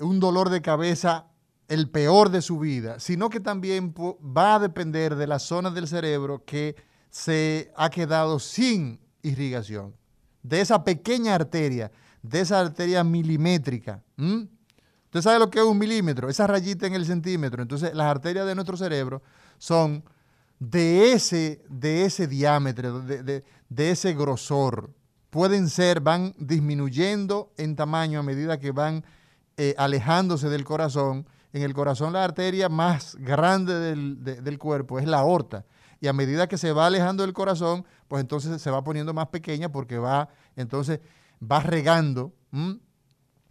[0.00, 1.26] un dolor de cabeza
[1.68, 5.86] el peor de su vida, sino que también va a depender de la zona del
[5.86, 6.76] cerebro que
[7.10, 9.94] se ha quedado sin irrigación,
[10.42, 14.02] de esa pequeña arteria, de esa arteria milimétrica.
[14.16, 16.30] ¿Usted sabe lo que es un milímetro?
[16.30, 17.60] Esa rayita en el centímetro.
[17.60, 19.22] Entonces, las arterias de nuestro cerebro
[19.58, 20.02] son
[20.58, 23.44] de ese, de ese diámetro, de
[23.90, 24.90] ese grosor
[25.32, 29.02] pueden ser, van disminuyendo en tamaño a medida que van
[29.56, 31.26] eh, alejándose del corazón.
[31.54, 35.64] En el corazón la arteria más grande del, cuerpo es la aorta.
[36.02, 39.28] Y a medida que se va alejando del corazón, pues entonces se va poniendo más
[39.28, 41.00] pequeña porque va, entonces
[41.42, 42.34] va regando.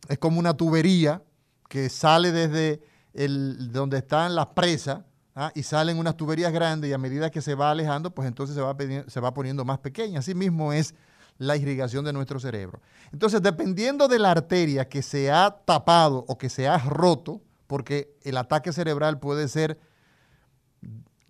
[0.07, 1.23] Es como una tubería
[1.67, 2.79] que sale desde
[3.15, 4.99] el, donde están las presas
[5.33, 5.51] ¿ah?
[5.55, 8.61] y salen unas tuberías grandes y a medida que se va alejando, pues entonces se
[8.61, 10.19] va, se va poniendo más pequeña.
[10.19, 10.93] Así mismo es
[11.41, 12.81] la irrigación de nuestro cerebro.
[13.11, 18.15] Entonces, dependiendo de la arteria que se ha tapado o que se ha roto, porque
[18.21, 19.79] el ataque cerebral puede ser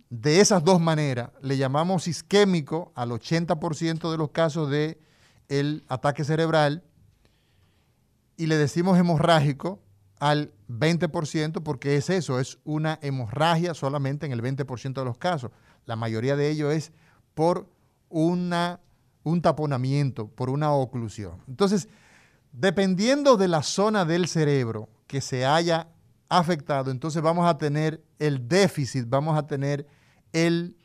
[0.09, 4.99] de esas dos maneras, le llamamos isquémico al 80% de los casos de
[5.47, 6.83] el ataque cerebral
[8.35, 9.79] y le decimos hemorrágico
[10.19, 15.51] al 20% porque es eso, es una hemorragia solamente en el 20% de los casos.
[15.85, 16.91] La mayoría de ello es
[17.33, 17.69] por
[18.09, 18.81] una
[19.23, 21.41] un taponamiento, por una oclusión.
[21.47, 21.87] Entonces,
[22.51, 25.87] dependiendo de la zona del cerebro que se haya
[26.29, 29.85] afectado, entonces vamos a tener el déficit, vamos a tener
[30.33, 30.75] el,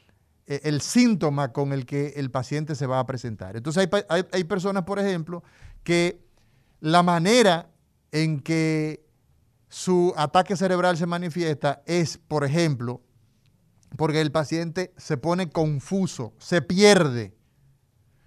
[0.46, 3.57] eh, el síntoma con el que el paciente se va a presentar.
[3.57, 5.42] Entonces hay, hay personas, por ejemplo,
[5.83, 6.25] que
[6.81, 7.70] la manera
[8.12, 9.05] en que
[9.68, 13.03] su ataque cerebral se manifiesta es, por ejemplo,
[13.96, 17.36] porque el paciente se pone confuso, se pierde,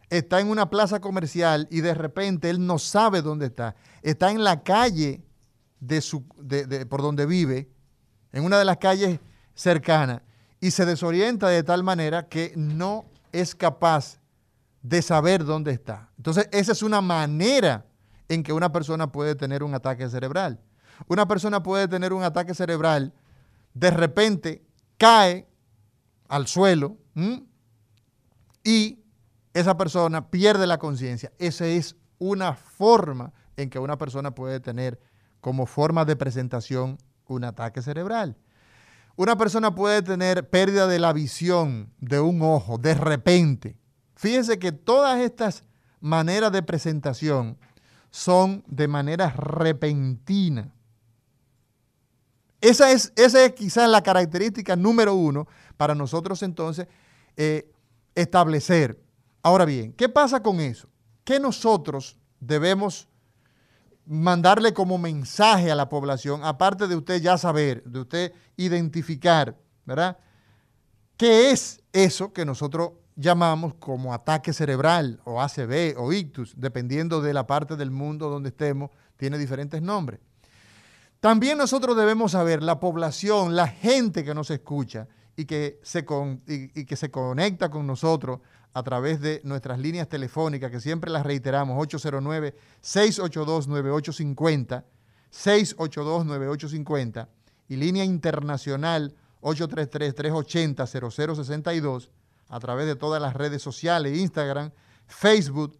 [0.09, 3.75] está en una plaza comercial y de repente él no sabe dónde está.
[4.01, 5.23] Está en la calle
[5.79, 7.69] de su, de, por donde vive,
[8.31, 9.19] en una de las calles
[9.53, 10.21] cercanas,
[10.61, 14.19] y se desorienta de tal manera que no es capaz
[14.81, 16.09] de saber dónde está.
[16.17, 17.85] Entonces, esa es una manera
[18.27, 20.59] en que una persona puede tener un ataque cerebral.
[21.07, 23.13] Una persona puede tener un ataque cerebral,
[23.73, 24.63] de repente
[24.97, 25.47] cae
[26.27, 26.97] al suelo
[28.63, 28.98] y
[29.59, 31.31] esa persona pierde la conciencia.
[31.37, 34.99] Esa es una forma en que una persona puede tener
[35.41, 38.37] como forma de presentación un ataque cerebral.
[39.15, 43.77] Una persona puede tener pérdida de la visión de un ojo de repente.
[44.15, 45.63] Fíjense que todas estas
[45.99, 47.57] maneras de presentación
[48.11, 50.73] son de manera repentina.
[52.61, 56.87] Esa es, esa es quizás la característica número uno para nosotros entonces
[57.37, 57.71] eh,
[58.15, 58.99] establecer.
[59.49, 60.89] Ahora bien, ¿qué pasa con eso?
[61.23, 63.07] ¿Qué nosotros debemos
[64.05, 70.19] mandarle como mensaje a la población, aparte de usted ya saber, de usted identificar, ¿verdad?
[71.17, 77.33] ¿Qué es eso que nosotros llamamos como ataque cerebral o ACV o ictus, dependiendo de
[77.33, 80.19] la parte del mundo donde estemos, tiene diferentes nombres.
[81.19, 85.07] También nosotros debemos saber, la población, la gente que nos escucha
[85.39, 86.05] y que se,
[86.47, 88.41] y que se conecta con nosotros
[88.73, 94.83] a través de nuestras líneas telefónicas, que siempre las reiteramos, 809-682-9850,
[95.31, 97.29] 682-9850,
[97.69, 102.09] y línea internacional 833-380-0062,
[102.49, 104.71] a través de todas las redes sociales, Instagram,
[105.07, 105.79] Facebook,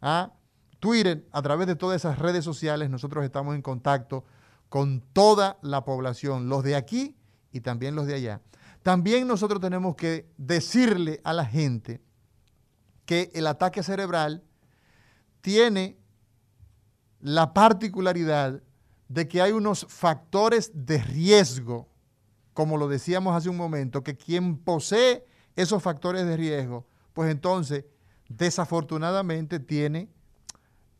[0.00, 0.32] ¿ah?
[0.80, 4.24] Twitter, a través de todas esas redes sociales, nosotros estamos en contacto
[4.70, 7.14] con toda la población, los de aquí
[7.52, 8.40] y también los de allá.
[8.84, 12.02] También nosotros tenemos que decirle a la gente
[13.06, 14.44] que el ataque cerebral
[15.40, 15.96] tiene
[17.18, 18.62] la particularidad
[19.08, 21.88] de que hay unos factores de riesgo,
[22.52, 25.24] como lo decíamos hace un momento, que quien posee
[25.56, 27.86] esos factores de riesgo, pues entonces
[28.28, 30.10] desafortunadamente tiene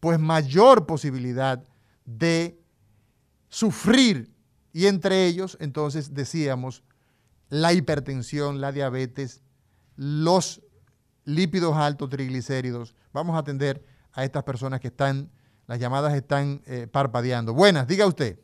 [0.00, 1.62] pues mayor posibilidad
[2.06, 2.58] de
[3.50, 4.32] sufrir.
[4.72, 6.82] Y entre ellos entonces decíamos
[7.54, 9.40] la hipertensión, la diabetes,
[9.94, 10.60] los
[11.24, 12.96] lípidos altos, triglicéridos.
[13.12, 15.30] Vamos a atender a estas personas que están,
[15.68, 17.54] las llamadas están eh, parpadeando.
[17.54, 18.40] Buenas, diga usted.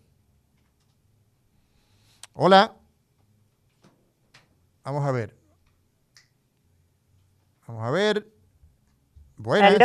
[2.35, 2.77] Hola.
[4.85, 5.35] Vamos a ver.
[7.67, 8.29] Vamos a ver.
[9.37, 9.77] Buenas.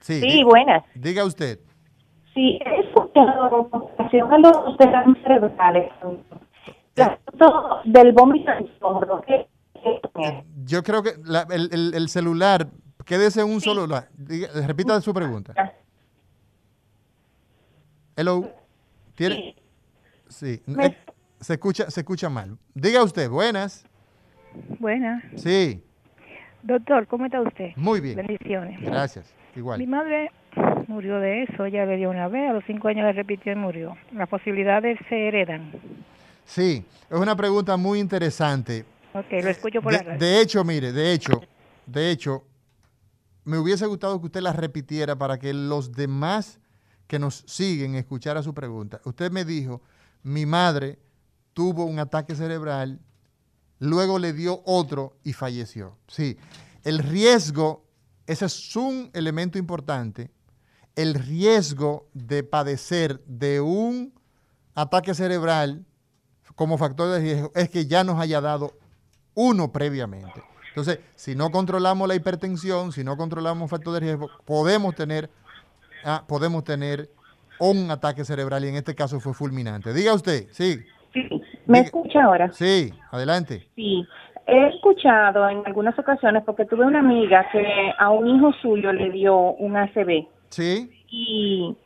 [0.00, 0.84] Sí, buenas.
[0.94, 1.60] Diga usted.
[2.34, 5.90] Sí, he escuchado a los derrames cerebrales
[7.84, 8.50] del vómito
[10.64, 11.10] yo creo que
[11.50, 12.68] el, celular,
[13.04, 13.86] quédese en un solo.
[14.66, 15.54] repita su pregunta.
[18.16, 18.50] Hello.
[19.14, 19.54] ¿Tiene?
[20.28, 20.60] Sí.
[20.66, 20.96] Eh,
[21.40, 22.56] se escucha, se escucha mal.
[22.74, 23.86] Diga usted, buenas.
[24.80, 25.22] Buenas.
[25.36, 25.82] Sí.
[26.62, 27.72] Doctor, ¿cómo está usted?
[27.76, 28.16] Muy bien.
[28.16, 28.80] Bendiciones.
[28.80, 29.32] Gracias.
[29.54, 29.78] Igual.
[29.78, 30.30] Mi madre
[30.88, 33.56] murió de eso, ella le dio una vez, a los cinco años le repitió y
[33.56, 33.96] murió.
[34.12, 35.72] ¿Las posibilidades se heredan?
[36.46, 38.84] Sí, es una pregunta muy interesante.
[39.12, 41.42] Ok, lo escucho por de, la De hecho, mire, de hecho,
[41.86, 42.44] de hecho,
[43.44, 46.58] me hubiese gustado que usted la repitiera para que los demás
[47.06, 49.00] que nos siguen escuchara su pregunta.
[49.04, 49.82] Usted me dijo,
[50.22, 50.98] mi madre
[51.52, 53.00] tuvo un ataque cerebral,
[53.78, 55.96] luego le dio otro y falleció.
[56.08, 56.36] Sí,
[56.84, 57.84] el riesgo,
[58.26, 60.30] ese es un elemento importante,
[60.94, 64.12] el riesgo de padecer de un
[64.74, 65.84] ataque cerebral
[66.54, 68.72] como factor de riesgo es que ya nos haya dado
[69.34, 70.42] uno previamente.
[70.68, 75.30] Entonces, si no controlamos la hipertensión, si no controlamos factor de riesgo, podemos tener,
[76.04, 77.08] ah, podemos tener
[77.58, 79.92] un ataque cerebral y en este caso fue fulminante.
[79.92, 80.78] Diga usted, sí.
[81.12, 81.28] Sí,
[81.66, 82.52] ¿me escucha ahora?
[82.52, 83.66] Sí, adelante.
[83.74, 84.06] Sí,
[84.46, 87.64] he escuchado en algunas ocasiones porque tuve una amiga que
[87.98, 90.28] a un hijo suyo le dio un ACV.
[90.50, 90.90] Sí.
[91.08, 91.76] Y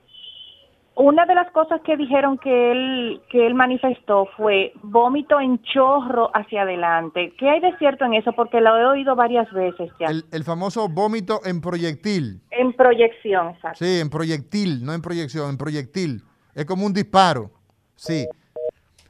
[0.96, 6.30] una de las cosas que dijeron que él, que él manifestó fue vómito en chorro
[6.34, 7.32] hacia adelante.
[7.38, 8.32] ¿Qué hay de cierto en eso?
[8.32, 10.08] Porque lo he oído varias veces ya.
[10.08, 12.42] El, famoso vómito en proyectil.
[12.50, 13.84] En proyección, exacto.
[13.84, 16.22] Sí, en proyectil, no en proyección, en proyectil.
[16.54, 17.50] Es como un disparo.
[17.94, 18.26] Sí.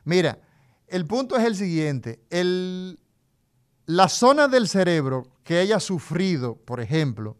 [0.04, 0.38] Mira,
[0.88, 2.20] el punto es el siguiente.
[2.30, 2.98] El,
[3.86, 7.36] la zona del cerebro que haya sufrido, por ejemplo,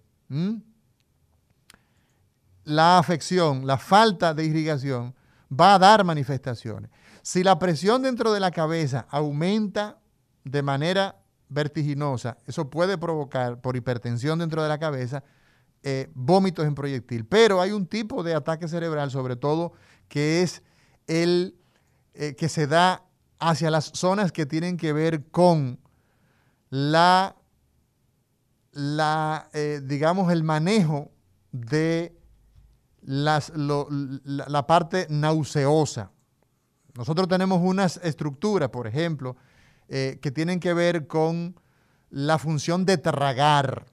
[2.71, 5.15] la afección, la falta de irrigación,
[5.51, 6.91] va a dar manifestaciones.
[7.23, 9.99] Si la presión dentro de la cabeza aumenta
[10.45, 11.17] de manera
[11.49, 15.25] vertiginosa, eso puede provocar, por hipertensión dentro de la cabeza,
[15.83, 17.27] eh, vómitos en proyectil.
[17.27, 19.73] Pero hay un tipo de ataque cerebral, sobre todo,
[20.09, 20.63] que es
[21.09, 21.57] el
[22.15, 23.05] eh, que se da
[23.41, 25.81] hacia las zonas que tienen que ver con
[26.69, 27.35] la,
[29.53, 31.11] eh, digamos, el manejo
[31.51, 32.20] de
[33.11, 36.13] las, lo- la, la parte nauseosa.
[36.97, 39.37] Nosotros tenemos unas estructuras, por ejemplo,
[39.89, 41.59] eh, que tienen que ver con
[42.11, 43.87] la función de tragar.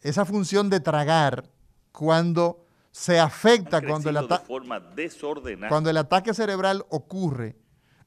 [0.00, 1.50] Esa función de tragar,
[1.90, 5.68] cuando se afecta, cuando el, crecido de ata- forma desordenada.
[5.68, 7.56] cuando el ataque cerebral ocurre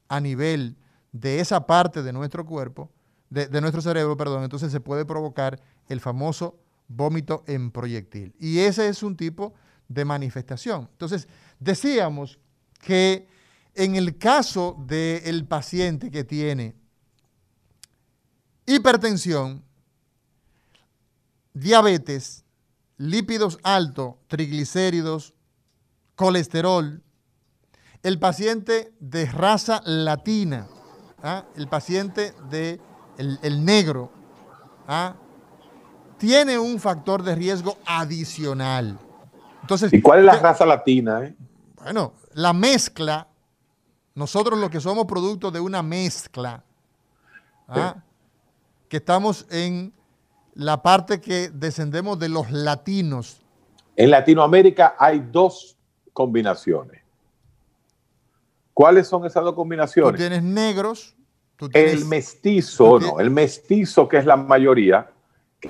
[0.08, 0.78] a nivel
[1.12, 2.90] de esa parte de nuestro cuerpo,
[3.28, 8.34] de, de nuestro cerebro, perdón, entonces se puede provocar el famoso vómito en proyectil.
[8.38, 9.52] Y ese es un tipo
[9.88, 10.88] de manifestación.
[10.92, 11.28] Entonces,
[11.58, 12.38] decíamos
[12.80, 13.28] que
[13.74, 16.74] en el caso del paciente que tiene
[18.66, 19.64] hipertensión,
[21.54, 22.44] diabetes,
[22.98, 25.34] lípidos altos, triglicéridos,
[26.14, 27.02] colesterol,
[28.02, 30.68] el paciente de raza latina,
[31.22, 31.44] ¿ah?
[31.56, 32.80] el paciente de
[33.16, 34.10] el, el negro,
[34.86, 35.16] ¿ah?
[36.18, 38.98] tiene un factor de riesgo adicional.
[39.62, 41.24] Entonces, ¿Y cuál es la ¿qué- raza latina?
[41.24, 41.34] eh?
[41.82, 43.26] bueno, la mezcla,
[44.14, 46.62] nosotros los que somos producto de una mezcla,
[47.68, 47.96] ¿ah?
[48.88, 49.92] que estamos en
[50.54, 53.40] la parte que descendemos de los latinos.
[53.96, 55.76] En Latinoamérica hay dos
[56.12, 57.00] combinaciones.
[58.74, 60.18] ¿Cuáles son esas dos Tú combinaciones?
[60.18, 61.14] tienes negros,
[61.56, 65.10] tú tienes, El mestizo, tú no, el mestizo que es la mayoría,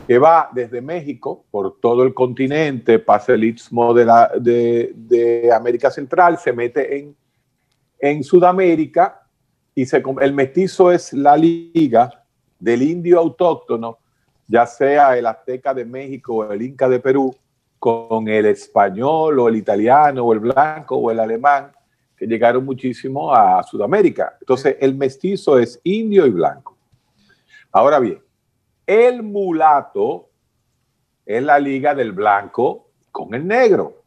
[0.06, 5.52] que va desde México por todo el continente, pasa el istmo de, la, de, de
[5.52, 7.14] América Central, se mete en,
[7.98, 9.26] en Sudamérica
[9.74, 12.10] y se, el mestizo es la liga
[12.58, 13.98] del indio autóctono,
[14.48, 17.34] ya sea el azteca de México o el inca de Perú,
[17.78, 21.72] con el español o el italiano o el blanco o el alemán,
[22.16, 24.36] que llegaron muchísimo a Sudamérica.
[24.40, 26.78] Entonces, el mestizo es indio y blanco.
[27.72, 28.22] Ahora bien,
[28.86, 30.28] el mulato
[31.24, 34.02] es la liga del blanco con el negro.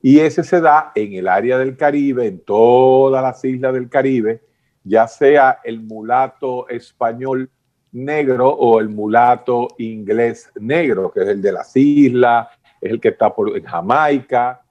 [0.00, 4.42] Y ese se da en el área del Caribe, en todas las islas del Caribe,
[4.84, 7.50] ya sea el mulato español
[7.92, 12.48] negro o el mulato inglés negro, que es el de las islas,
[12.80, 14.62] es el que está por, en Jamaica,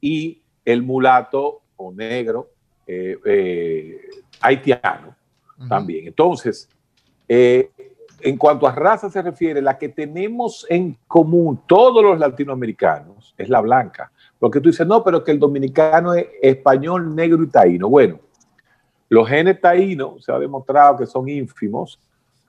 [0.00, 2.50] y el mulato o negro
[2.86, 4.00] eh, eh,
[4.40, 5.16] haitiano
[5.68, 6.06] también.
[6.06, 6.68] Entonces,
[7.26, 7.70] eh,
[8.20, 13.48] en cuanto a raza se refiere, la que tenemos en común todos los latinoamericanos es
[13.48, 14.10] la blanca.
[14.38, 17.88] Porque tú dices, no, pero que el dominicano es español, negro y taíno.
[17.88, 18.20] Bueno,
[19.08, 21.98] los genes taínos se ha demostrado que son ínfimos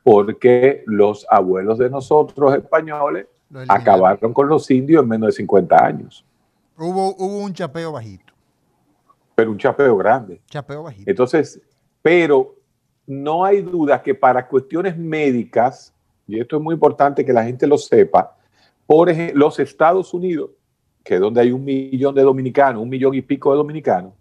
[0.03, 3.27] porque los abuelos de nosotros españoles
[3.67, 6.25] acabaron con los indios en menos de 50 años.
[6.77, 8.33] Hubo, hubo un chapeo bajito,
[9.35, 10.41] Pero un chapeo grande.
[10.49, 11.09] chapeo bajito.
[11.09, 11.61] Entonces,
[12.01, 12.55] pero
[13.09, 15.91] no hay duda que para cuestiones médicas,
[16.27, 18.37] y esto es muy importante que la gente lo sepa,
[18.85, 20.51] por ejemplo, los Estados Unidos,
[21.03, 24.13] que es donde hay un millón de dominicanos, un millón y pico de dominicanos,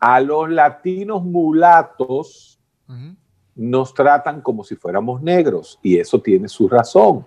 [0.00, 2.58] a los latinos mulatos
[3.54, 7.26] nos tratan como si fuéramos negros, y eso tiene su razón.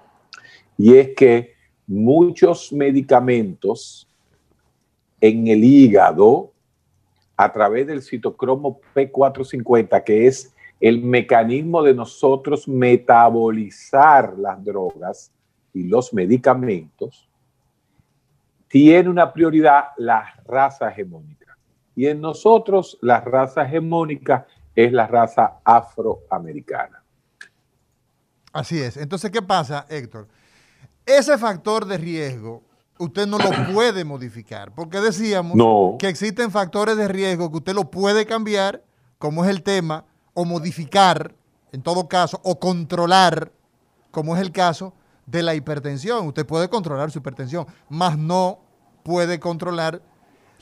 [0.80, 1.54] Y es que
[1.86, 4.08] muchos medicamentos
[5.22, 6.52] en el hígado,
[7.38, 15.32] a través del citocromo P450, que es el mecanismo de nosotros metabolizar las drogas
[15.74, 17.28] y los medicamentos,
[18.68, 21.58] tiene una prioridad la raza hegemónica.
[21.96, 27.04] Y en nosotros la raza hegemónica es la raza afroamericana.
[28.54, 28.98] Así es.
[28.98, 30.28] Entonces, ¿qué pasa, Héctor?
[31.06, 32.64] Ese factor de riesgo
[33.00, 35.98] usted no lo puede modificar, porque decíamos No.
[36.00, 38.84] que existen factores de riesgo que usted lo puede cambiar,
[39.18, 40.06] como es el tema,
[40.40, 41.34] o modificar,
[41.72, 43.52] en todo caso, o controlar,
[44.12, 44.94] como es el caso
[45.26, 46.28] de la hipertensión.
[46.28, 48.60] Usted puede controlar su hipertensión, más no
[49.02, 50.00] puede controlar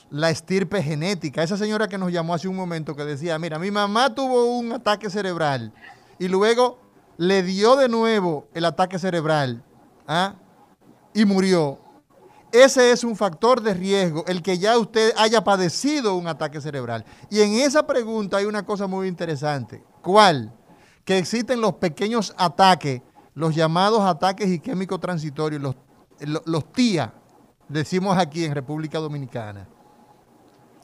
[0.08, 1.42] la estirpe genética.
[1.42, 4.72] Esa señora que nos llamó hace un momento que decía, mira, mi mamá tuvo un
[4.72, 5.74] ataque cerebral
[6.18, 6.78] y luego
[7.18, 9.62] le dio de nuevo el ataque cerebral
[10.08, 10.36] ¿ah?
[11.12, 11.80] y murió.
[12.52, 17.04] Ese es un factor de riesgo, el que ya usted haya padecido un ataque cerebral.
[17.30, 19.82] Y en esa pregunta hay una cosa muy interesante.
[20.02, 20.52] ¿Cuál?
[21.04, 23.02] Que existen los pequeños ataques,
[23.34, 25.76] los llamados ataques isquémicos transitorios, los,
[26.46, 27.12] los, TIA,
[27.68, 29.68] decimos aquí en República Dominicana,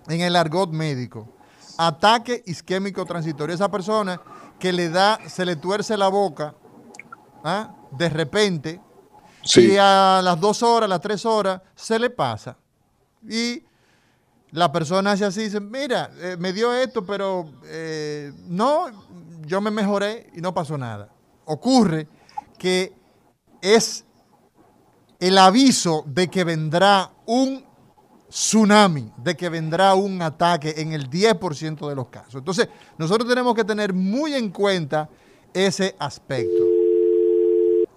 [0.08, 1.28] en el argot médico.
[1.78, 3.54] Ataque isquémico transitorio.
[3.54, 4.20] Esa persona
[4.58, 6.54] que le da, se le tuerce la boca,
[7.44, 7.74] ¿ah?
[7.92, 8.80] de repente,
[9.56, 12.56] y a las dos horas, las tres horas, se le pasa.
[13.28, 13.62] Y
[14.50, 18.86] la persona hace así dice, mira, eh, me dio esto, pero eh, no,
[19.46, 21.08] yo me mejoré y no pasó nada.
[21.46, 22.08] Ocurre
[22.58, 22.92] que
[23.60, 24.04] es
[25.18, 27.64] el aviso de que vendrá un
[28.28, 32.36] tsunami, de que vendrá un ataque en el 10% de los casos.
[32.36, 32.68] Entonces,
[32.98, 35.08] nosotros tenemos que tener muy en cuenta
[35.52, 36.64] ese aspecto,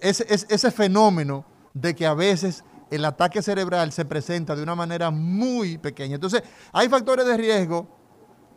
[0.00, 1.44] ese, ese, fenómeno
[1.74, 6.14] de que a veces el ataque cerebral se presenta de una manera muy pequeña.
[6.14, 6.42] Entonces,
[6.72, 7.88] hay factores de riesgo,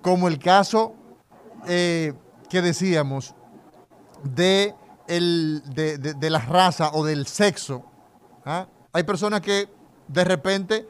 [0.01, 0.93] como el caso
[1.67, 2.13] eh,
[2.49, 3.35] que decíamos
[4.23, 4.75] de,
[5.07, 7.83] el, de, la raza o del sexo.
[8.45, 8.67] ¿ah?
[8.93, 9.69] Hay personas que
[10.07, 10.87] de repente,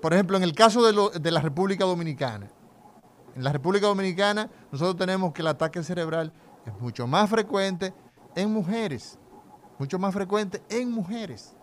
[0.00, 2.50] por ejemplo, en el caso de, de la República Dominicana,
[3.36, 6.32] en la República Dominicana nosotros tenemos que el ataque cerebral
[6.66, 7.94] es mucho más frecuente
[8.34, 9.18] en mujeres,
[9.80, 11.56] mucho más frecuente en mujeres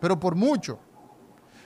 [0.00, 0.78] pero por mucho.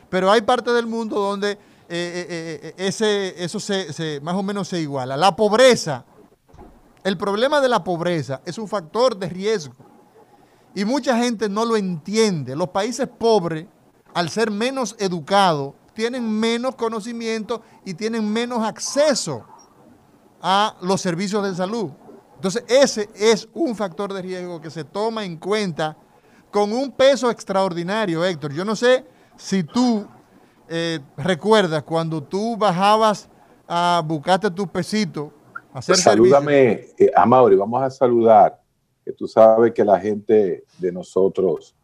[0.09, 1.59] Pero hay partes del mundo donde eh,
[1.89, 5.17] eh, eh, ese, eso se, más o menos se iguala.
[5.17, 6.05] La pobreza,
[7.05, 9.75] el problema de la pobreza es un factor de riesgo.
[10.75, 12.55] Y mucha gente no lo entiende.
[12.55, 13.67] Los países pobres,
[14.15, 19.45] al ser menos educados, tienen menos conocimiento y tienen menos acceso
[20.41, 21.91] a los servicios de salud.
[22.41, 25.95] Entonces, ese es un factor de riesgo que se toma en cuenta
[26.51, 28.55] con un peso extraordinario, Héctor.
[28.55, 29.05] Yo no sé
[29.36, 30.07] si tú
[30.66, 33.28] eh, recuerdas cuando tú bajabas
[33.68, 35.30] a buscarte tu pesito.
[35.74, 38.59] A hacer Salúdame, eh, a Mauri, vamos a saludar,
[39.05, 41.74] que tú sabes que la gente de nosotros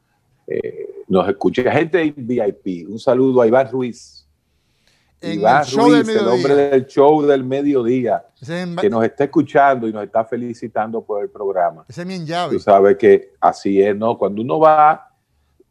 [0.46, 2.88] eh, nos escucha, gente VIP.
[2.88, 4.15] Un saludo a Iván Ruiz
[5.22, 8.24] Iván Ruiz, el hombre del show del mediodía,
[8.80, 11.84] que nos está escuchando y nos está felicitando por el programa.
[11.88, 12.54] Ese es mi llave.
[12.54, 14.18] Tú sabes que así es, ¿no?
[14.18, 15.10] Cuando uno va,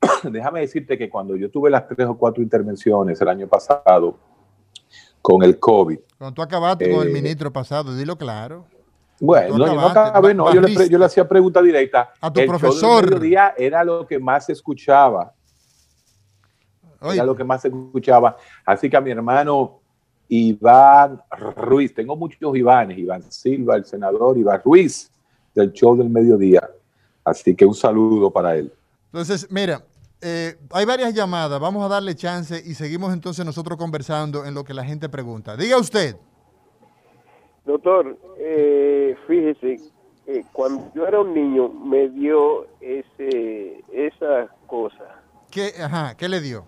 [0.23, 4.17] déjame decirte que cuando yo tuve las tres o cuatro intervenciones el año pasado
[5.21, 5.99] con el COVID.
[6.17, 8.65] Cuando tú acabaste con el eh, ministro pasado, dilo claro.
[9.19, 12.11] Bueno, no, yo no acabé, no, yo le, yo le, hacía pregunta directa.
[12.19, 13.09] A tu profesor.
[13.09, 14.51] Show del era lo que más se
[17.13, 18.37] era lo que más se escuchaba.
[18.65, 19.79] Así que a mi hermano
[20.27, 21.21] Iván
[21.55, 25.11] Ruiz, tengo muchos Ivanes, Iván Silva, el senador Iván Ruiz,
[25.53, 26.67] del show del mediodía.
[27.23, 28.71] Así que un saludo para él.
[29.07, 29.83] Entonces, mira,
[30.21, 34.63] eh, hay varias llamadas, vamos a darle chance y seguimos entonces nosotros conversando en lo
[34.63, 35.55] que la gente pregunta.
[35.55, 36.15] Diga usted.
[37.65, 39.79] Doctor, eh, fíjese,
[40.27, 45.21] eh, cuando yo era un niño me dio ese, esa cosa.
[45.49, 46.65] ¿Qué, ajá, ¿qué le dio?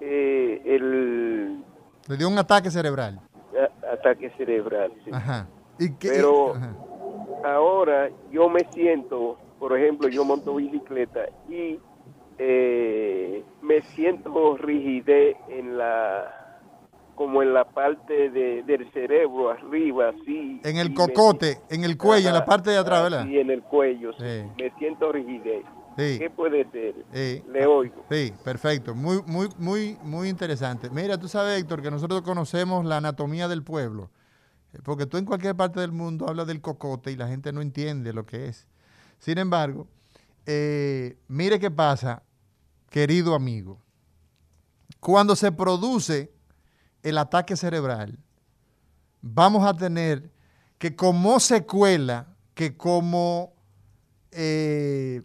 [0.00, 1.64] Eh, el...
[2.08, 3.20] Le dio un ataque cerebral.
[3.92, 5.10] ataque cerebral, sí.
[5.12, 5.48] Ajá.
[5.78, 6.54] ¿Y Pero
[7.44, 11.78] ahora yo me siento, por ejemplo, yo monto bicicleta y
[12.38, 16.45] eh, me siento rigidez en la
[17.16, 22.28] como en la parte de, del cerebro arriba así en el cocote en el cuello
[22.28, 24.44] en la parte de atrás verdad sí en el cuello sí.
[24.56, 25.64] me siento rigidez
[25.96, 26.94] ¿Qué puede ser?
[27.50, 28.04] Le oigo.
[28.10, 28.94] Sí, perfecto.
[28.94, 30.90] Muy, muy, muy, muy interesante.
[30.90, 34.10] Mira, tú sabes, Héctor, que nosotros conocemos la anatomía del pueblo.
[34.74, 37.62] Eh, porque tú en cualquier parte del mundo hablas del cocote y la gente no
[37.62, 38.66] entiende lo que es.
[39.18, 39.88] Sin embargo,
[40.44, 42.22] eh, mire qué pasa,
[42.90, 43.80] querido amigo.
[45.00, 46.30] Cuando se produce
[47.06, 48.18] el ataque cerebral,
[49.22, 50.32] vamos a tener
[50.76, 53.54] que como secuela, que como
[54.32, 55.22] eh,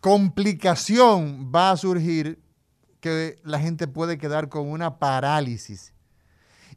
[0.00, 2.40] complicación va a surgir
[3.00, 5.92] que la gente puede quedar con una parálisis.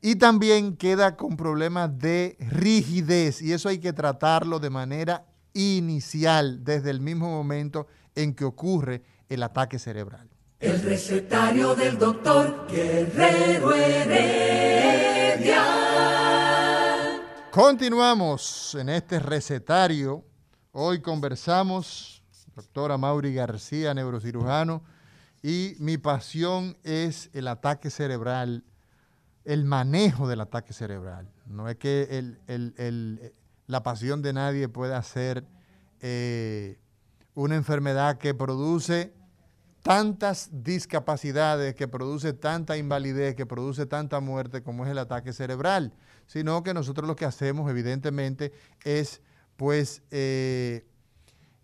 [0.01, 6.63] Y también queda con problemas de rigidez y eso hay que tratarlo de manera inicial,
[6.63, 7.85] desde el mismo momento
[8.15, 10.30] en que ocurre el ataque cerebral.
[10.61, 15.65] El recetario del doctor Guerrero Heredia.
[17.49, 20.23] Continuamos en este recetario.
[20.71, 22.23] Hoy conversamos
[22.55, 24.83] doctora Mauri García, neurocirujano,
[25.41, 28.63] y mi pasión es el ataque cerebral,
[29.43, 31.27] el manejo del ataque cerebral.
[31.47, 32.35] No es que
[33.65, 35.43] la pasión de nadie pueda ser
[36.01, 36.77] eh,
[37.33, 39.19] una enfermedad que produce
[39.83, 45.93] tantas discapacidades, que produce tanta invalidez, que produce tanta muerte como es el ataque cerebral,
[46.27, 48.51] sino que nosotros lo que hacemos evidentemente
[48.83, 49.21] es
[49.57, 50.85] pues eh,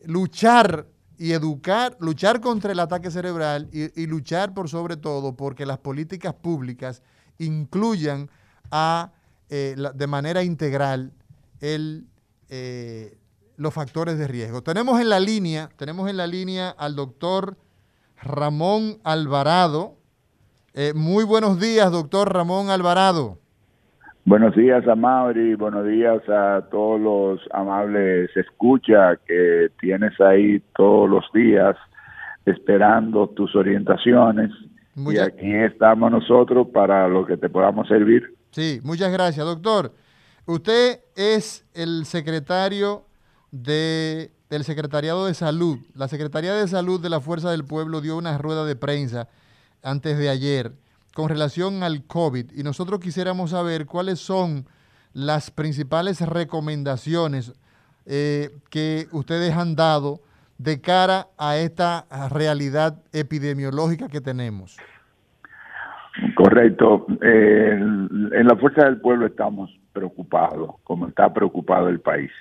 [0.03, 0.87] luchar
[1.17, 6.33] y educar, luchar contra el ataque cerebral y, luchar por sobre todo porque las políticas
[6.33, 7.01] públicas
[7.39, 8.29] incluyan
[8.69, 9.11] a,
[9.49, 11.11] eh, de manera integral
[11.59, 12.07] el,
[12.49, 13.17] eh,
[13.57, 14.61] los factores de riesgo.
[14.61, 17.57] Tenemos en la línea, tenemos en la línea al doctor
[18.21, 19.95] Ramón Alvarado.
[20.73, 23.39] Eh, muy buenos días, doctor Ramón Alvarado.
[24.25, 31.09] Buenos días a Mauri, buenos días a todos los amables escucha que tienes ahí todos
[31.09, 31.77] los días
[32.45, 34.51] esperando tus orientaciones.
[34.95, 38.35] y aquí estamos nosotros para lo que te podamos servir.
[38.51, 39.93] Sí, muchas gracias, doctor.
[40.45, 43.05] Usted es el secretario
[43.51, 45.79] de, del Secretariado de Salud.
[45.95, 49.27] La Secretaría de Salud de la Fuerza del Pueblo dio una rueda de prensa
[49.83, 50.71] antes de ayer
[51.13, 54.65] con relación al COVID y nosotros quisiéramos saber cuáles son
[55.13, 57.53] las principales recomendaciones
[58.05, 60.19] eh, que ustedes han dado
[60.57, 64.77] de cara a esta realidad epidemiológica que tenemos.
[66.35, 67.05] Correcto.
[67.21, 72.31] en la Fuerza del Pueblo estamos preocupados, como está preocupado el país.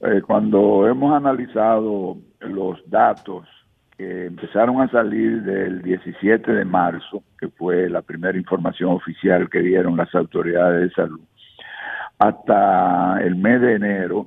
[0.00, 3.46] Eh, cuando hemos analizado los datos
[3.98, 9.96] empezaron a salir del 17 de marzo, que fue la primera información oficial que dieron
[9.96, 11.20] las autoridades de salud,
[12.18, 14.26] hasta el mes de enero,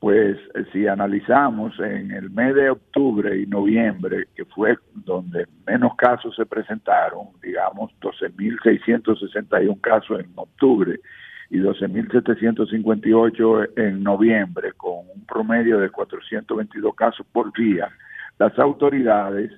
[0.00, 0.36] pues
[0.72, 6.46] si analizamos en el mes de octubre y noviembre, que fue donde menos casos se
[6.46, 10.98] presentaron, digamos 12.661 casos en octubre
[11.50, 17.88] y 12.758 en noviembre, con un promedio de 422 casos por día,
[18.38, 19.52] las autoridades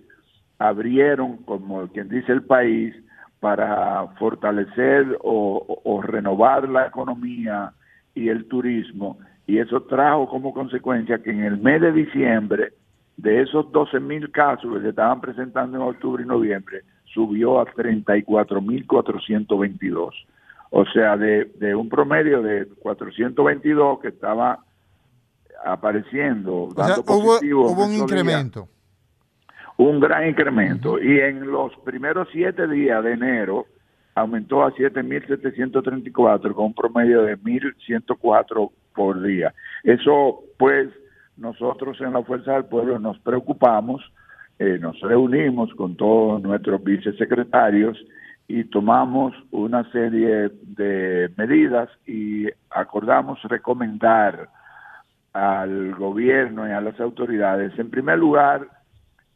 [0.59, 2.95] abrieron, como quien dice el país,
[3.41, 7.73] para fortalecer o, renovar la economía
[8.15, 12.73] y el turismo, y eso trajo como consecuencia que en el mes de diciembre,
[13.17, 17.65] de esos 12 mil casos que se estaban presentando en octubre y noviembre, subió a
[17.65, 20.27] 34 mil 422.
[20.71, 24.65] O sea, de, de un promedio de 422 que estaba
[25.65, 26.69] apareciendo.
[26.69, 28.69] hubo, un incremento.
[29.77, 30.99] un gran incremento.
[31.01, 33.67] Y en los primeros siete días de enero
[34.15, 39.55] aumentó a 7.734 con un promedio de 1.104 por día.
[39.85, 40.89] Eso, pues,
[41.37, 44.03] nosotros en la Fuerza del Pueblo nos preocupamos,
[44.59, 47.97] eh, nos reunimos con todos nuestros vicesecretarios
[48.53, 54.49] y tomamos una serie de medidas y acordamos recomendar
[55.33, 58.67] al gobierno y a las autoridades, en primer lugar,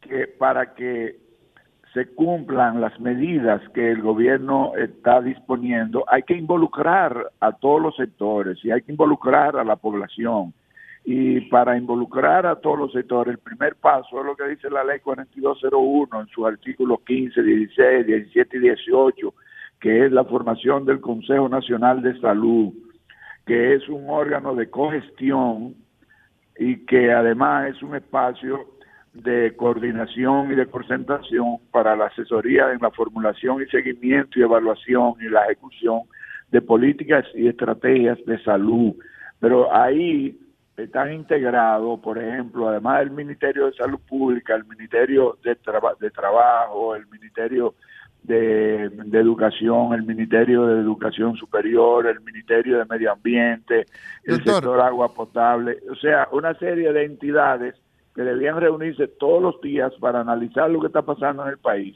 [0.01, 1.15] que para que
[1.93, 7.95] se cumplan las medidas que el gobierno está disponiendo, hay que involucrar a todos los
[7.95, 10.53] sectores y hay que involucrar a la población.
[11.07, 14.83] Y para involucrar a todos los sectores, el primer paso es lo que dice la
[14.83, 19.33] ley 4201 en sus artículos 15, 16, 17 y 18,
[19.79, 22.73] que es la formación del Consejo Nacional de Salud,
[23.45, 25.75] que es un órgano de cogestión
[26.57, 28.65] y que además es un espacio
[29.13, 35.13] de coordinación y de concentración para la asesoría en la formulación y seguimiento y evaluación
[35.21, 36.01] y la ejecución
[36.51, 38.95] de políticas y estrategias de salud.
[39.39, 40.39] Pero ahí
[40.77, 45.57] están integrados, por ejemplo, además del Ministerio de Salud Pública, el Ministerio de,
[45.99, 47.75] de Trabajo, el Ministerio
[48.23, 53.85] de, Educación, el Ministerio de Educación Superior, el Ministerio de Medio Ambiente,
[54.23, 57.75] el sector agua potable, o sea, una serie de entidades
[58.13, 61.95] que debían reunirse todos los días para analizar lo que está pasando en el país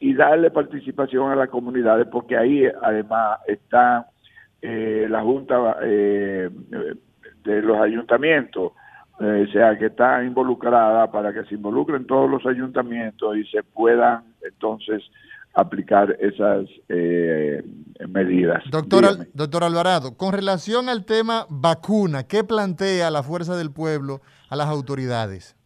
[0.00, 4.08] y darle participación a las comunidades, porque ahí además está
[4.62, 6.50] eh, la Junta eh,
[7.48, 8.72] de los ayuntamientos,
[9.20, 13.62] eh, o sea, que está involucrada para que se involucren todos los ayuntamientos y se
[13.62, 15.02] puedan entonces
[15.54, 17.62] aplicar esas eh,
[18.08, 18.62] medidas.
[18.70, 24.20] Doctor, doctor Alvarado, con relación al tema vacuna, ¿qué plantea la Fuerza del Pueblo
[24.50, 25.56] a las autoridades?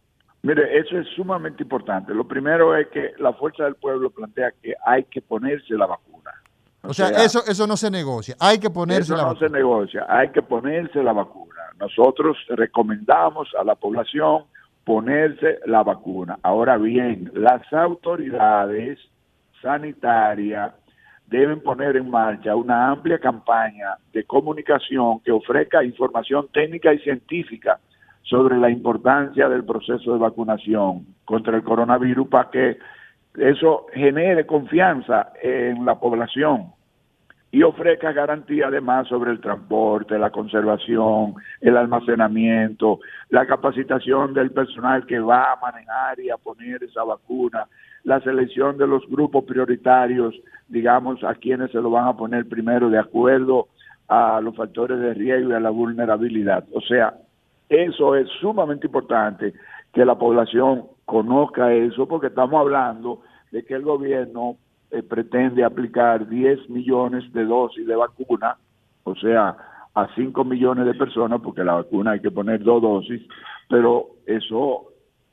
[0.41, 2.13] Mire, eso es sumamente importante.
[2.13, 6.31] Lo primero es que la Fuerza del Pueblo plantea que hay que ponerse la vacuna.
[6.81, 9.39] O, sea, eso, eso no se negocia, hay que ponerse la vacuna.
[9.39, 11.52] no se negocia, hay que ponerse la vacuna.
[11.79, 14.43] Nosotros recomendamos a la población
[14.83, 16.37] ponerse la vacuna.
[16.43, 18.99] Ahora bien, las autoridades
[19.61, 20.73] sanitaria
[21.27, 27.79] deben poner en marcha una amplia campaña de comunicación que ofrezca información técnica y científica
[28.23, 32.77] sobre la importancia del proceso de vacunación contra el coronavirus para que
[33.37, 36.71] eso genere confianza en la población
[37.53, 42.99] y ofrezca garantía además sobre el transporte, la conservación, el almacenamiento,
[43.29, 47.67] la capacitación del personal que va a manejar y a poner esa vacuna,
[48.05, 50.33] la selección de los grupos prioritarios,
[50.67, 53.67] digamos, a quienes se lo van a poner primero de acuerdo
[54.07, 56.65] a los factores de riesgo y a la vulnerabilidad.
[56.73, 57.13] O sea,
[57.69, 59.53] eso es sumamente importante
[59.93, 64.57] que la población conozca eso porque estamos hablando de que el gobierno
[64.93, 68.57] eh, pretende aplicar 10 millones de dosis de vacuna,
[69.03, 69.57] o sea,
[69.95, 73.21] a 5 millones de personas, porque la vacuna hay que poner dos dosis,
[73.67, 74.91] pero eso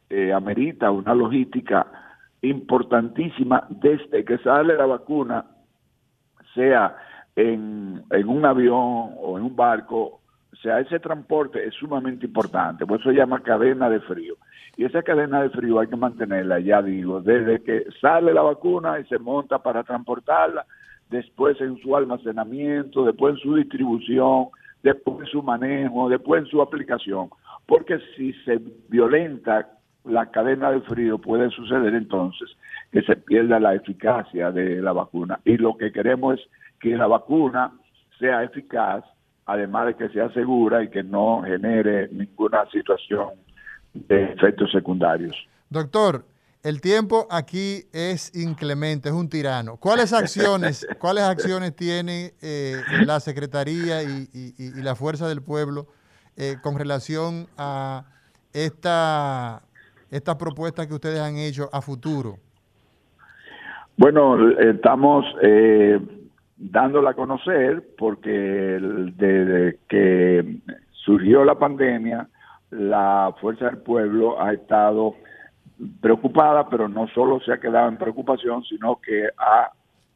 [0.09, 1.87] eh, amerita una logística
[2.41, 5.45] importantísima desde que sale la vacuna,
[6.55, 6.97] sea
[7.37, 10.21] en, en un avión o en un barco,
[10.53, 14.37] o sea, ese transporte es sumamente importante, por eso se llama cadena de frío.
[14.81, 18.99] Y esa cadena de frío hay que mantenerla, ya digo, desde que sale la vacuna
[18.99, 20.65] y se monta para transportarla,
[21.11, 24.47] después en su almacenamiento, después en su distribución,
[24.83, 27.29] después en su manejo, después en su aplicación.
[27.67, 28.59] Porque si se
[28.89, 29.69] violenta
[30.07, 32.49] la cadena de frío, puede suceder entonces
[32.91, 35.41] que se pierda la eficacia de la vacuna.
[35.45, 36.49] Y lo que queremos es
[36.81, 37.71] que la vacuna
[38.19, 39.05] sea eficaz,
[39.45, 43.29] además de que sea segura y que no genere ninguna situación
[43.95, 45.37] de efectos secundarios.
[45.69, 46.25] Doctor,
[46.63, 49.77] el tiempo aquí es inclemente, es un tirano.
[49.79, 52.77] ¿Cuáles acciones, cuáles acciones tiene eh,
[53.07, 54.29] la Secretaría y,
[54.83, 55.87] la Fuerza del Pueblo
[56.37, 58.05] eh, con relación a
[58.53, 59.63] esta,
[60.11, 62.37] estas propuestas que ustedes han hecho a futuro?
[63.97, 65.99] Bueno, estamos eh,
[66.57, 70.59] dándola a conocer porque desde que
[70.93, 72.29] surgió la pandemia,
[72.71, 75.17] la Fuerza del Pueblo ha estado
[76.01, 79.71] preocupada, pero no solo se ha quedado en preocupación, sino que ha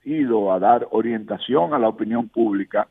[0.04, 2.86] ido a dar orientación a la opinión pública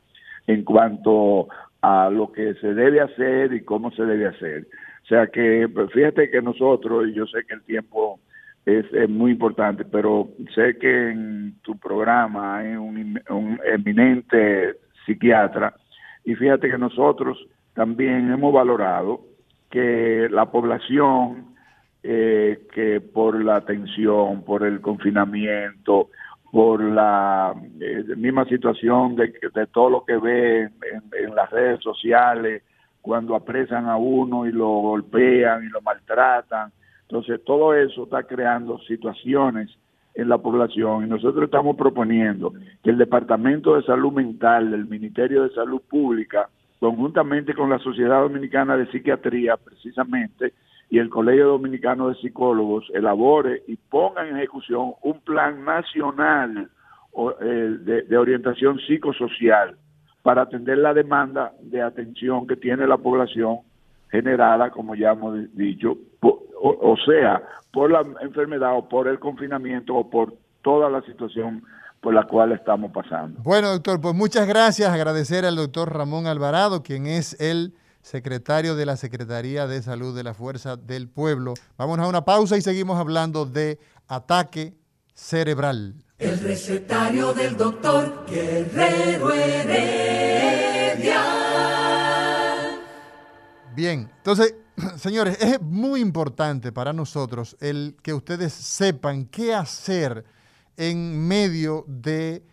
[0.47, 1.47] en cuanto
[1.81, 4.67] a lo que se debe hacer y cómo se debe hacer.
[5.03, 8.19] O sea que pues, fíjate que nosotros, y yo sé que el tiempo
[8.65, 15.75] es, muy importante, pero sé que en tu programa hay un, un eminente psiquiatra
[16.23, 17.37] y fíjate que nosotros
[17.73, 19.32] también hemos valorado
[19.73, 21.55] que la población
[22.03, 26.09] eh, que por la tensión, por el confinamiento,
[26.51, 32.61] por la eh, misma situación de, de, todo lo que ve en, las redes sociales,
[33.01, 36.71] cuando apresan a uno y lo golpean y lo maltratan.
[37.07, 39.71] Entonces, todo eso está creando situaciones
[40.13, 42.53] en la población y nosotros estamos proponiendo
[42.83, 46.47] que el Departamento de Salud Mental del Ministerio de Salud Pública
[46.83, 50.51] conjuntamente con la Sociedad Dominicana de Psiquiatría, precisamente,
[50.89, 56.69] y el Colegio Dominicano de Psicólogos, elabore y ponga en ejecución un plan nacional
[57.39, 59.77] eh, de, orientación psicosocial
[60.23, 63.59] para atender la demanda de atención que tiene la población
[64.11, 70.09] generada, como ya hemos dicho, o sea, por la enfermedad o por el confinamiento o
[70.09, 71.63] por toda la situación
[72.03, 73.41] por la cual estamos pasando.
[73.41, 74.91] Bueno, doctor, pues muchas gracias.
[74.91, 80.23] Agradecer al doctor Ramón Alvarado, quien es el secretario de la Secretaría de Salud de
[80.23, 81.53] la Fuerza del Pueblo.
[81.77, 83.79] Vamos a una pausa y seguimos hablando de
[84.09, 84.73] ataque
[85.13, 85.95] cerebral.
[86.19, 91.23] El recetario del doctor Guerrero Heredia.
[93.73, 94.55] Bien, entonces,
[94.97, 100.25] señores, es muy importante para nosotros el que ustedes sepan qué hacer
[100.77, 102.45] en medio de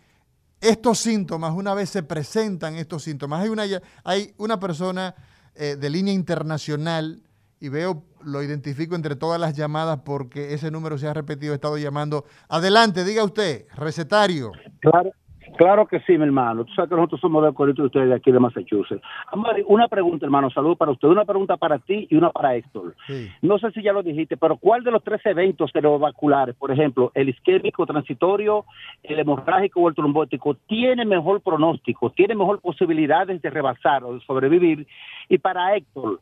[0.59, 3.41] estos síntomas, una vez se presentan estos síntomas.
[3.41, 3.63] Hay una,
[4.03, 5.15] hay una persona
[5.55, 7.21] eh, de línea internacional
[7.59, 11.55] y veo, lo identifico entre todas las llamadas porque ese número se ha repetido, he
[11.55, 12.25] estado llamando.
[12.47, 14.51] Adelante, diga usted, recetario.
[14.79, 15.11] Claro,
[15.57, 16.65] Claro que sí, mi hermano.
[16.65, 19.01] Tú sabes que nosotros somos de corito de ustedes de aquí de Massachusetts.
[19.31, 20.49] Amari, una pregunta, hermano.
[20.49, 21.07] Saludos para usted.
[21.07, 22.95] Una pregunta para ti y una para Héctor.
[23.41, 27.11] No sé si ya lo dijiste, pero ¿cuál de los tres eventos cerebrovasculares, por ejemplo,
[27.13, 28.65] el isquémico transitorio,
[29.03, 34.21] el hemorrágico o el trombótico, tiene mejor pronóstico, tiene mejor posibilidades de rebasar o de
[34.21, 34.87] sobrevivir?
[35.29, 36.21] Y para Héctor,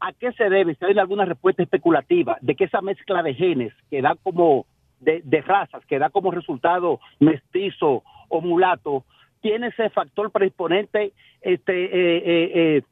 [0.00, 0.74] ¿a qué se debe?
[0.74, 4.66] Si hay alguna respuesta especulativa de que esa mezcla de genes que da como
[5.00, 8.02] de, de razas, que da como resultado mestizo
[8.34, 9.04] o mulato
[9.40, 11.12] tiene ese factor predisponente,
[11.42, 12.82] este, eh, eh, eh,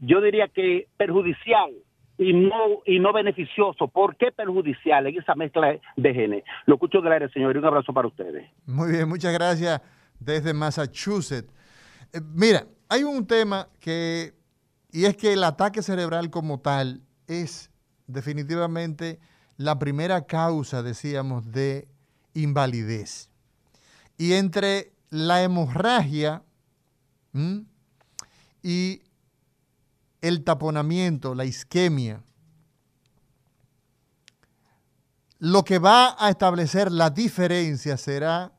[0.00, 1.72] yo diría que perjudicial
[2.18, 3.88] y no y no beneficioso.
[3.88, 6.44] ¿Por qué perjudicial en esa mezcla de genes?
[6.66, 8.46] Lo escucho del aire, señor, un abrazo para ustedes.
[8.66, 9.80] Muy bien, muchas gracias
[10.20, 11.50] desde Massachusetts.
[12.34, 14.34] mira, hay un tema que,
[14.92, 17.70] y es que el ataque cerebral como tal es
[18.06, 19.18] definitivamente
[19.56, 21.88] la primera causa, decíamos, de
[22.34, 23.30] invalidez.
[24.18, 26.42] Y entre la hemorragia
[28.62, 29.02] y
[30.20, 32.22] el taponamiento, la isquemia,
[35.38, 38.52] lo que va a establecer la diferencia será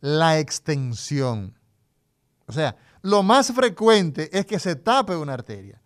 [0.00, 1.58] la extensión.
[2.46, 5.80] O sea, lo más frecuente es que se tape una arteria.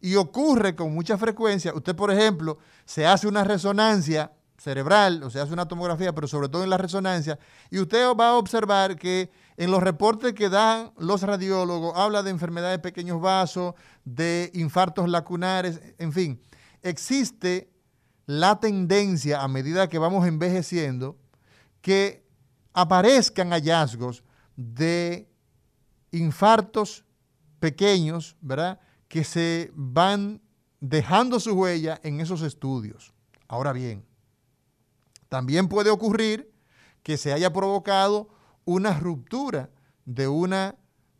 [0.00, 1.74] Y ocurre con mucha frecuencia.
[1.74, 6.48] Usted, por ejemplo, se hace una resonancia cerebral, o sea, hace una tomografía, pero sobre
[6.48, 7.38] todo en la resonancia,
[7.70, 12.30] y usted va a observar que en los reportes que dan los radiólogos habla de
[12.30, 16.42] enfermedades de pequeños vasos, de infartos lacunares, en fin,
[16.82, 17.72] existe
[18.26, 21.18] la tendencia a medida que vamos envejeciendo
[21.80, 22.26] que
[22.74, 24.22] aparezcan hallazgos
[24.56, 25.26] de
[26.12, 27.04] infartos
[27.58, 28.78] pequeños, ¿verdad?
[29.08, 30.42] Que se van
[30.80, 33.12] dejando su huella en esos estudios.
[33.48, 34.04] Ahora bien,
[35.30, 36.52] también puede ocurrir
[37.02, 38.28] que se haya provocado
[38.64, 39.70] una ruptura
[40.04, 40.74] de una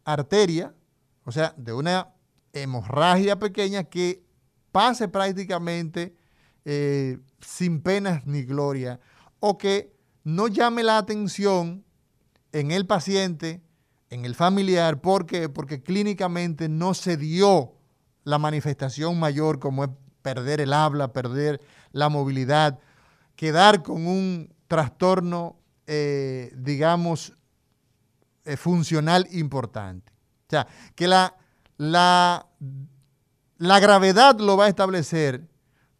[0.04, 0.74] arteria,
[1.24, 2.08] o sea, de una
[2.52, 4.22] hemorragia pequeña que
[4.72, 6.16] pase prácticamente
[6.64, 9.00] eh, sin penas ni gloria,
[9.38, 11.84] o que no llame la atención
[12.52, 13.62] en el paciente,
[14.10, 15.48] en el familiar, ¿por qué?
[15.48, 17.74] Porque clínicamente no se dio
[18.24, 19.90] la manifestación mayor como es
[20.20, 21.60] perder el habla, perder
[21.92, 22.80] la movilidad,
[23.40, 27.32] quedar con un trastorno, eh, digamos,
[28.44, 30.12] eh, funcional importante.
[30.12, 31.34] O sea, que la,
[31.78, 32.46] la,
[33.56, 35.48] la gravedad lo va a establecer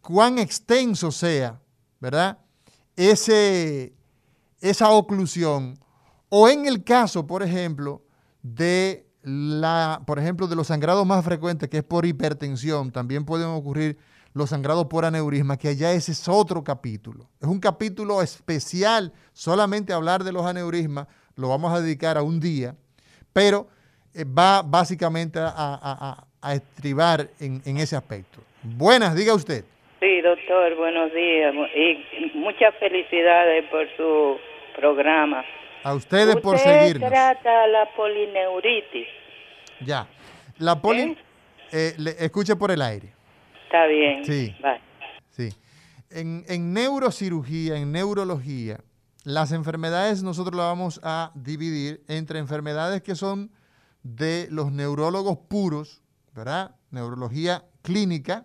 [0.02, 1.58] cuán extenso sea,
[1.98, 2.36] ¿verdad?
[2.94, 3.94] Ese,
[4.60, 5.78] esa oclusión.
[6.28, 8.04] O en el caso, por ejemplo,
[8.42, 13.48] de la, por ejemplo, de los sangrados más frecuentes, que es por hipertensión, también pueden
[13.48, 13.96] ocurrir
[14.32, 17.28] los sangrados por aneurisma, que allá ese es otro capítulo.
[17.40, 21.06] Es un capítulo especial, solamente hablar de los aneurismas,
[21.36, 22.74] lo vamos a dedicar a un día,
[23.32, 23.68] pero
[24.14, 26.24] eh, va básicamente a,
[26.54, 28.40] estribar en, ese aspecto.
[28.62, 29.64] Buenas, diga usted.
[30.00, 34.38] Sí, doctor, buenos días y muchas felicidades por su
[34.76, 35.44] programa.
[35.82, 37.10] A ustedes por seguirnos.
[37.10, 39.06] trata la polineuritis?
[39.80, 40.06] Ya.
[40.58, 41.02] La poli...
[41.02, 41.16] ¿Eh?
[41.72, 43.12] Eh, escuche por el aire.
[43.70, 44.24] Está bien.
[44.24, 44.52] Sí.
[45.30, 45.54] Sí.
[46.10, 48.80] En, neurocirugía, en neurología,
[49.22, 53.52] las enfermedades nosotros las vamos a dividir entre enfermedades que son
[54.02, 56.02] de los neurólogos puros,
[56.34, 56.74] ¿verdad?
[56.90, 58.44] Neurología clínica,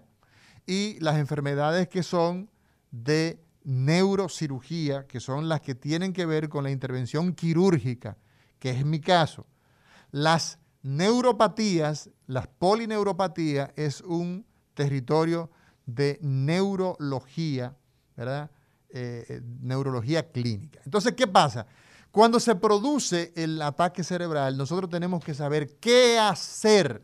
[0.68, 2.52] y las enfermedades que son
[2.92, 8.16] de neurocirugía, que son las que tienen que ver con la intervención quirúrgica,
[8.60, 9.48] que es mi caso.
[10.12, 14.46] Las neuropatías, las polineuropatías, es un
[14.76, 15.50] territorio
[15.86, 17.76] de neurología,
[18.16, 18.52] ¿verdad?
[18.90, 20.80] Eh, eh, neurología clínica.
[20.86, 21.66] Entonces, ¿qué pasa?
[22.12, 27.02] Cuando se produce el ataque cerebral, nosotros tenemos que saber qué hacer.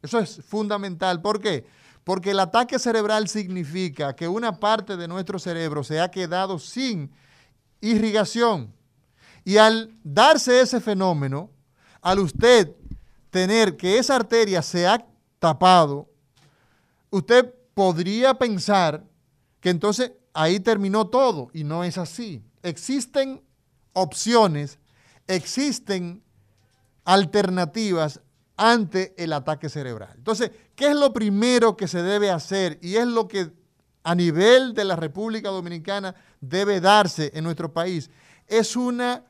[0.00, 1.20] Eso es fundamental.
[1.20, 1.66] ¿Por qué?
[2.04, 7.10] Porque el ataque cerebral significa que una parte de nuestro cerebro se ha quedado sin
[7.80, 8.72] irrigación.
[9.44, 11.50] Y al darse ese fenómeno,
[12.00, 12.70] al usted
[13.30, 15.04] tener que esa arteria se ha
[15.40, 16.08] tapado,
[17.14, 19.04] usted podría pensar
[19.60, 22.42] que entonces ahí terminó todo y no es así.
[22.62, 23.40] Existen
[23.92, 24.78] opciones,
[25.28, 26.24] existen
[27.04, 28.20] alternativas
[28.56, 30.12] ante el ataque cerebral.
[30.16, 32.78] Entonces, ¿qué es lo primero que se debe hacer?
[32.82, 33.52] Y es lo que
[34.02, 38.10] a nivel de la República Dominicana debe darse en nuestro país.
[38.48, 39.24] Es una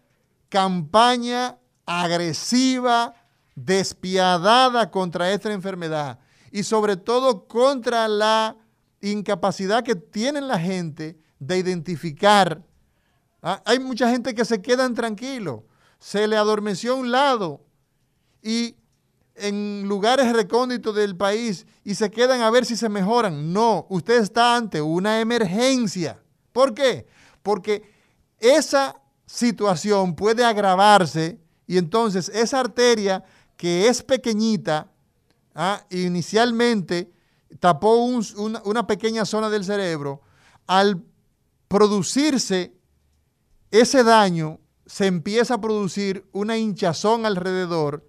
[0.49, 3.15] campaña agresiva,
[3.55, 6.19] despiadada contra esta enfermedad
[6.55, 8.57] y sobre todo contra la
[9.01, 12.65] incapacidad que tiene la gente de identificar.
[13.43, 15.63] Ah, hay mucha gente que se quedan tranquilos,
[15.99, 17.61] se le adormeció a un lado
[18.41, 18.77] y
[19.35, 23.53] en lugares recónditos del país y se quedan a ver si se mejoran.
[23.53, 26.23] No, usted está ante una emergencia.
[26.53, 27.09] ¿Por qué?
[27.43, 27.83] Porque
[28.39, 28.95] esa
[29.27, 33.25] situación puede agravarse y entonces esa arteria
[33.57, 34.94] que es pequeñita,
[35.55, 35.85] ¿ah?
[35.91, 37.13] inicialmente
[37.61, 40.23] tapó una, pequeña zona del cerebro,
[40.67, 41.03] al
[41.69, 42.75] producirse
[43.71, 48.09] ese daño, se empieza a producir una hinchazón alrededor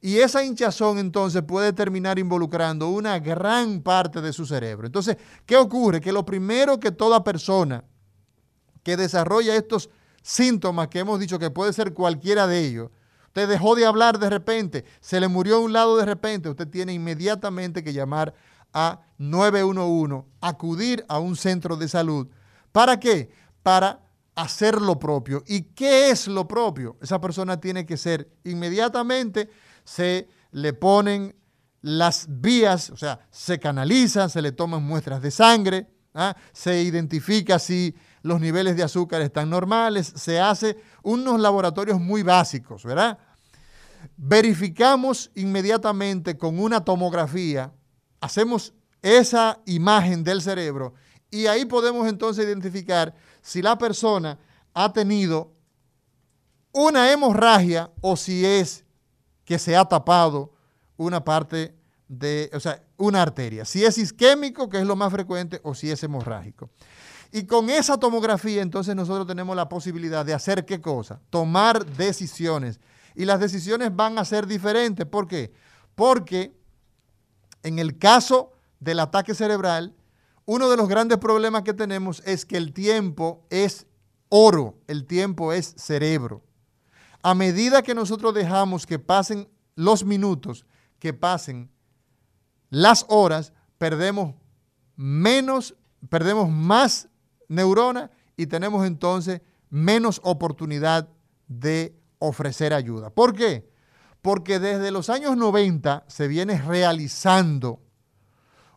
[0.00, 4.86] y esa hinchazón entonces puede terminar involucrando una gran parte de su cerebro.
[4.86, 6.00] Entonces, ¿qué ocurre?
[6.00, 7.84] Que lo primero que toda persona
[8.82, 9.90] que desarrolla estos
[10.22, 12.90] síntomas que hemos dicho que puede ser cualquiera de ellos,
[13.30, 16.66] Usted dejó de hablar de repente, se le murió a un lado de repente, usted
[16.66, 18.34] tiene inmediatamente que llamar
[18.72, 22.26] a 911, acudir a un centro de salud.
[22.72, 23.30] ¿Para qué?
[23.62, 24.00] Para
[24.34, 25.44] hacer lo propio.
[25.46, 26.96] ¿Y qué es lo propio?
[27.00, 29.48] Esa persona tiene que ser inmediatamente,
[29.84, 31.36] se le ponen
[31.82, 36.36] las vías, o sea, se canalizan, se le toman muestras de sangre, ¿ah?
[36.52, 42.84] se identifica si los niveles de azúcar están normales, se hace unos laboratorios muy básicos,
[42.84, 43.18] ¿verdad?
[44.16, 47.72] Verificamos inmediatamente con una tomografía,
[48.20, 50.94] hacemos esa imagen del cerebro
[51.30, 54.38] Y ahí podemos entonces identificar si la persona
[54.74, 55.52] ha tenido
[56.72, 58.84] una hemorragia o si es
[59.44, 60.52] que se ha tapado
[60.96, 61.74] una parte
[62.08, 63.64] de, o sea, una arteria.
[63.64, 66.70] Si es isquémico, que es lo más frecuente, o si es hemorrágico.
[67.32, 71.20] Y con esa tomografía, entonces nosotros tenemos la posibilidad de hacer qué cosa?
[71.30, 72.80] Tomar decisiones.
[73.14, 75.06] Y las decisiones van a ser diferentes.
[75.06, 75.52] ¿Por qué?
[75.94, 76.56] Porque
[77.62, 79.94] en el caso del ataque cerebral,
[80.44, 83.86] uno de los grandes problemas que tenemos es que el tiempo es
[84.28, 86.42] oro, el tiempo es cerebro.
[87.22, 90.64] A medida que nosotros dejamos que pasen los minutos,
[90.98, 91.70] que pasen
[92.70, 94.34] las horas, perdemos
[94.96, 95.76] menos,
[96.08, 97.09] perdemos más
[97.50, 101.10] neuronas y tenemos entonces menos oportunidad
[101.48, 103.10] de ofrecer ayuda.
[103.10, 103.68] ¿Por qué?
[104.22, 107.80] Porque desde los años 90 se viene realizando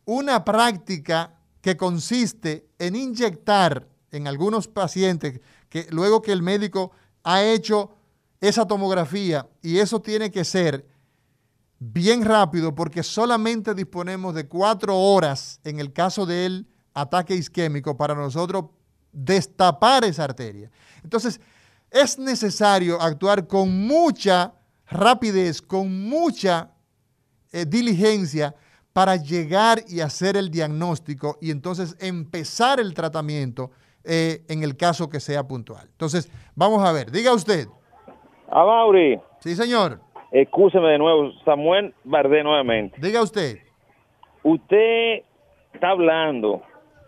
[0.05, 6.91] una práctica que consiste en inyectar en algunos pacientes que luego que el médico
[7.23, 7.91] ha hecho
[8.41, 10.85] esa tomografía y eso tiene que ser
[11.79, 18.15] bien rápido porque solamente disponemos de cuatro horas en el caso del ataque isquémico para
[18.15, 18.65] nosotros
[19.11, 20.69] destapar esa arteria.
[21.03, 21.39] Entonces,
[21.91, 24.53] es necesario actuar con mucha
[24.87, 26.71] rapidez, con mucha
[27.51, 28.55] eh, diligencia
[28.91, 33.71] para llegar y hacer el diagnóstico y entonces empezar el tratamiento
[34.03, 35.87] eh, en el caso que sea puntual.
[35.91, 37.67] Entonces, vamos a ver, diga usted.
[38.49, 39.19] A Mauri.
[39.39, 39.99] Sí, señor.
[40.31, 42.97] Escúcheme de nuevo, Samuel Bardé nuevamente.
[42.99, 43.59] Diga usted.
[44.43, 45.23] Usted
[45.73, 46.61] está hablando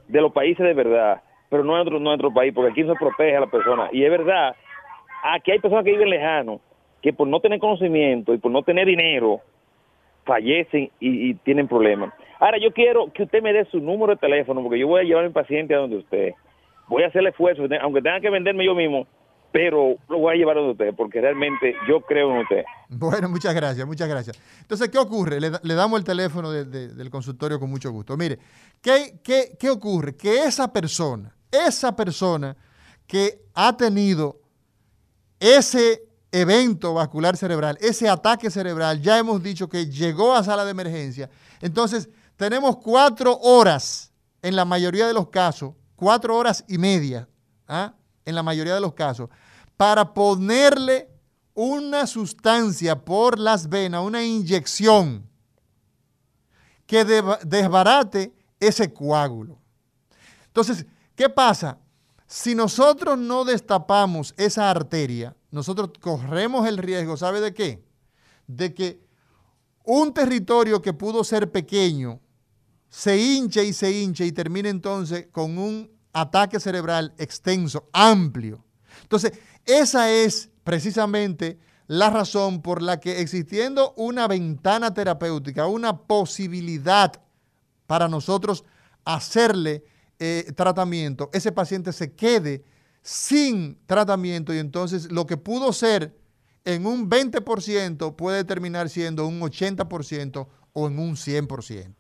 [0.08, 3.41] de los países de verdad, pero no de nuestro, país, porque aquí se protege a
[3.41, 3.89] la persona.
[3.91, 4.56] Y es verdad,
[5.24, 6.60] aquí hay personas que viven lejano,
[7.01, 9.41] que por no tener conocimiento y por no tener dinero,
[10.26, 12.14] fallecen y, tienen problemas.
[12.39, 15.03] Ahora, yo quiero que usted me dé su número de teléfono, porque yo voy a
[15.03, 16.34] llevar a mi paciente a donde usted.
[16.88, 19.08] Voy a hacer el esfuerzo, aunque tenga que venderme yo mismo,
[19.56, 22.66] pero lo voy a llevar a usted porque realmente yo creo en usted.
[22.89, 24.38] Bueno, muchas gracias, muchas gracias.
[24.60, 25.39] Entonces, ¿qué ocurre?
[25.39, 28.18] Le, damos el teléfono del consultorio con mucho gusto.
[28.18, 28.38] Mire,
[28.82, 30.18] ¿qué, ¿qué, qué, ocurre?
[30.18, 32.53] Que esa persona, esa persona
[33.08, 34.41] que ha tenido
[35.39, 36.03] ese
[36.34, 41.30] evento vascular cerebral, ese ataque cerebral, ya hemos dicho que llegó a sala de emergencia.
[41.62, 47.30] Entonces, tenemos cuatro horas en la mayoría de los casos, cuatro horas y media,
[47.70, 47.93] ¿ah?
[48.26, 49.30] en la mayoría de los casos,
[49.78, 51.09] para ponerle
[51.53, 55.28] una sustancia por las venas, una inyección
[56.86, 59.57] que desbarate ese coágulo.
[60.47, 61.80] Entonces, ¿qué pasa?
[62.28, 67.84] Si nosotros no destapamos esa arteria, nosotros corremos el riesgo, ¿sabe de qué?
[68.47, 69.05] De que
[69.86, 72.19] un territorio que pudo ser pequeño
[72.89, 78.64] se hinche y se hinche y termine entonces con un ataque cerebral extenso, amplio.
[79.06, 79.34] Entonces,
[79.66, 87.14] esa es precisamente la razón por la que existiendo una ventana terapéutica, una posibilidad
[87.86, 88.66] para nosotros
[89.03, 89.84] hacerle
[90.18, 92.64] eh, tratamiento, ese paciente se quede
[93.03, 96.18] sin tratamiento y entonces lo que pudo ser
[96.64, 101.95] en un 20% puede terminar siendo un 80% o en un 100%.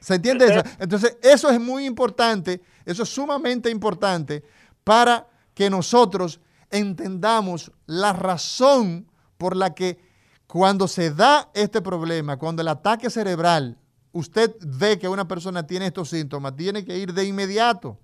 [0.00, 0.62] ¿Se entiende eso?
[0.78, 4.44] Entonces, eso es muy importante, eso es sumamente importante
[4.84, 5.29] para
[5.60, 6.40] que nosotros
[6.70, 9.06] entendamos la razón
[9.36, 10.00] por la que
[10.46, 13.78] cuando se da este problema, cuando el ataque cerebral,
[14.10, 18.00] usted ve que una persona tiene estos síntomas, tiene que ir de inmediato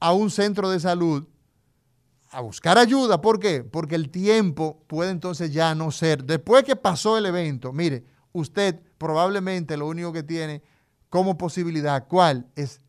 [0.00, 1.26] a un centro de salud
[2.30, 3.22] a buscar ayuda.
[3.22, 3.64] ¿Por qué?
[3.64, 6.24] Porque el tiempo puede entonces ya no ser.
[6.24, 10.62] Después que pasó el evento, mire, usted probablemente lo único que tiene
[11.08, 12.50] como posibilidad, ¿cuál?
[12.54, 12.82] Es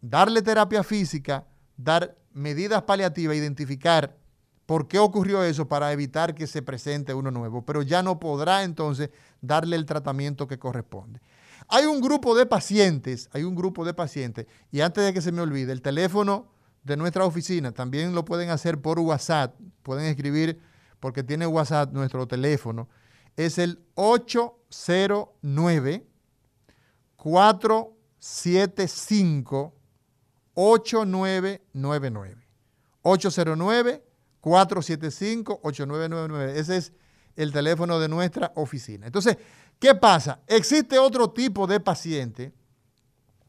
[0.00, 4.16] darle terapia física, dar medidas paliativas, identificar
[4.64, 8.64] por qué ocurrió eso para evitar que se presente uno nuevo, pero ya no podrá
[8.64, 9.08] entonces
[9.40, 11.20] darle el tratamiento que corresponde.
[11.68, 15.32] Hay un grupo de pacientes, hay un grupo de pacientes, y antes de que se
[15.32, 16.46] me olvide, el teléfono
[16.84, 20.60] de nuestra oficina también lo pueden hacer por WhatsApp, pueden escribir
[21.00, 22.88] porque tiene WhatsApp nuestro teléfono,
[23.36, 26.06] es el 809
[27.16, 29.77] 475
[30.60, 32.44] 8999.
[33.02, 34.04] 809
[34.40, 36.58] 475 8999.
[36.58, 36.92] Ese es
[37.36, 39.06] el teléfono de nuestra oficina.
[39.06, 39.36] Entonces,
[39.78, 40.40] ¿qué pasa?
[40.48, 42.52] Existe otro tipo de paciente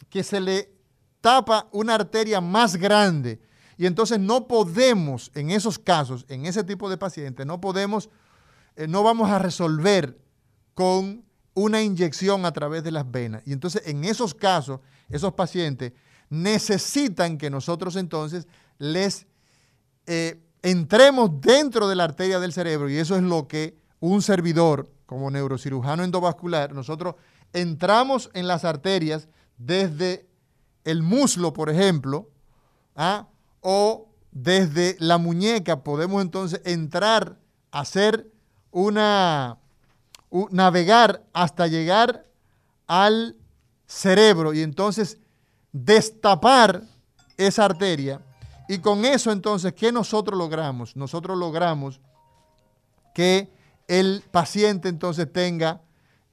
[0.07, 0.71] que se le
[1.19, 3.41] tapa una arteria más grande
[3.75, 8.09] y entonces no podemos, en esos casos, en ese tipo de pacientes, no podemos,
[8.75, 10.19] eh, no vamos a resolver
[10.75, 13.41] con una inyección a través de las venas.
[13.45, 14.79] Y entonces en esos casos,
[15.09, 15.93] esos pacientes
[16.29, 19.27] necesitan que nosotros entonces les
[20.05, 24.89] eh, entremos dentro de la arteria del cerebro y eso es lo que un servidor
[25.05, 27.15] como neurocirujano endovascular, nosotros
[27.51, 29.27] entramos en las arterias
[29.57, 30.27] desde
[30.83, 32.29] el muslo, por ejemplo,
[32.95, 33.27] ¿ah?
[33.61, 37.39] o desde la muñeca podemos entonces entrar,
[37.71, 38.31] hacer
[38.71, 39.57] una,
[40.51, 42.25] navegar hasta llegar
[42.85, 43.35] al
[43.87, 45.17] cerebro y entonces
[45.85, 46.83] destapar
[47.37, 48.21] esa arteria.
[48.67, 50.95] Y con eso entonces, ¿qué nosotros logramos?
[50.95, 51.99] Nosotros logramos
[53.13, 53.49] que
[53.87, 55.81] el paciente entonces tenga,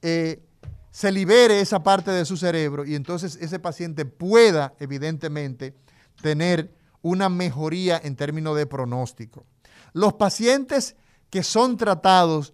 [0.01, 0.43] eh,
[0.91, 5.73] se libere esa parte de su cerebro y entonces ese paciente pueda evidentemente
[6.21, 6.71] tener
[7.01, 9.45] una mejoría en términos de pronóstico.
[9.93, 10.95] Los pacientes
[11.29, 12.53] que son tratados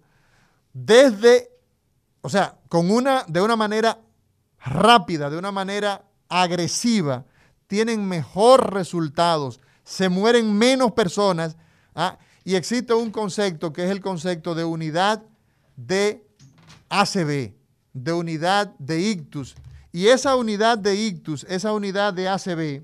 [0.72, 1.50] desde,
[2.22, 3.98] o sea, con una, de una manera
[4.64, 6.02] rápida, de una manera
[6.42, 7.24] agresiva,
[7.68, 11.56] tienen mejor resultados, se mueren menos personas
[11.94, 12.18] ¿ah?
[12.44, 15.22] y existe un concepto que es el concepto de unidad
[15.76, 16.26] de
[16.88, 17.54] ACB,
[17.92, 19.54] de unidad de ictus.
[19.92, 22.82] Y esa unidad de ictus, esa unidad de ACB,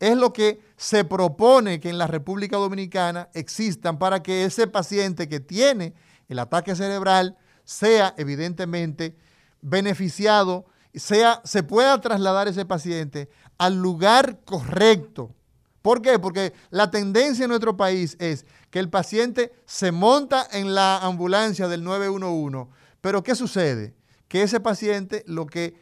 [0.00, 5.28] es lo que se propone que en la República Dominicana existan para que ese paciente
[5.28, 5.94] que tiene
[6.28, 9.16] el ataque cerebral sea evidentemente
[9.60, 10.66] beneficiado,
[10.98, 13.28] sea, se pueda trasladar ese paciente
[13.58, 15.34] al lugar correcto.
[15.82, 16.18] ¿Por qué?
[16.18, 21.68] Porque la tendencia en nuestro país es que el paciente se monta en la ambulancia
[21.68, 22.70] del 911,
[23.00, 23.94] pero ¿qué sucede?
[24.28, 25.80] Que ese paciente lo que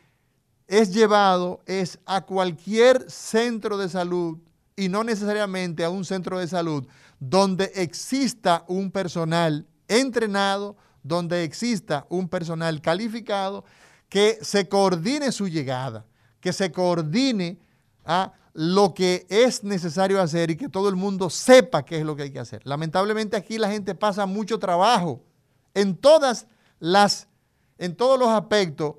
[0.68, 4.38] es llevado es a cualquier centro de salud
[4.76, 6.86] y no necesariamente a un centro de salud
[7.18, 13.64] donde exista un personal entrenado, donde exista un personal calificado
[14.08, 16.06] que se coordine su llegada,
[16.40, 17.58] que se coordine
[18.04, 22.16] a lo que es necesario hacer y que todo el mundo sepa qué es lo
[22.16, 22.62] que hay que hacer.
[22.64, 25.22] Lamentablemente aquí la gente pasa mucho trabajo
[25.74, 26.46] en todas
[26.78, 27.28] las
[27.78, 28.96] en todos los aspectos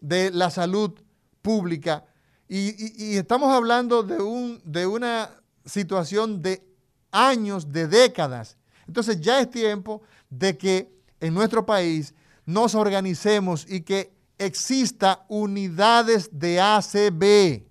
[0.00, 0.92] de la salud
[1.40, 2.04] pública
[2.48, 5.30] y, estamos hablando de, un, de una
[5.66, 6.62] situación de
[7.10, 8.56] años, de décadas.
[8.86, 10.90] Entonces ya es tiempo de que
[11.20, 12.14] en nuestro país
[12.46, 17.66] nos organicemos y que exista unidades de ACB.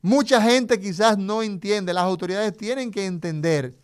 [0.00, 3.76] Mucha gente quizás no entiende, las autoridades tienen que entender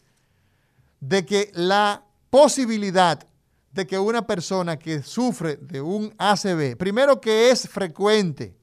[1.00, 3.26] de que la posibilidad
[3.72, 8.56] de que una persona que sufre de un ACB, primero que es frecuente,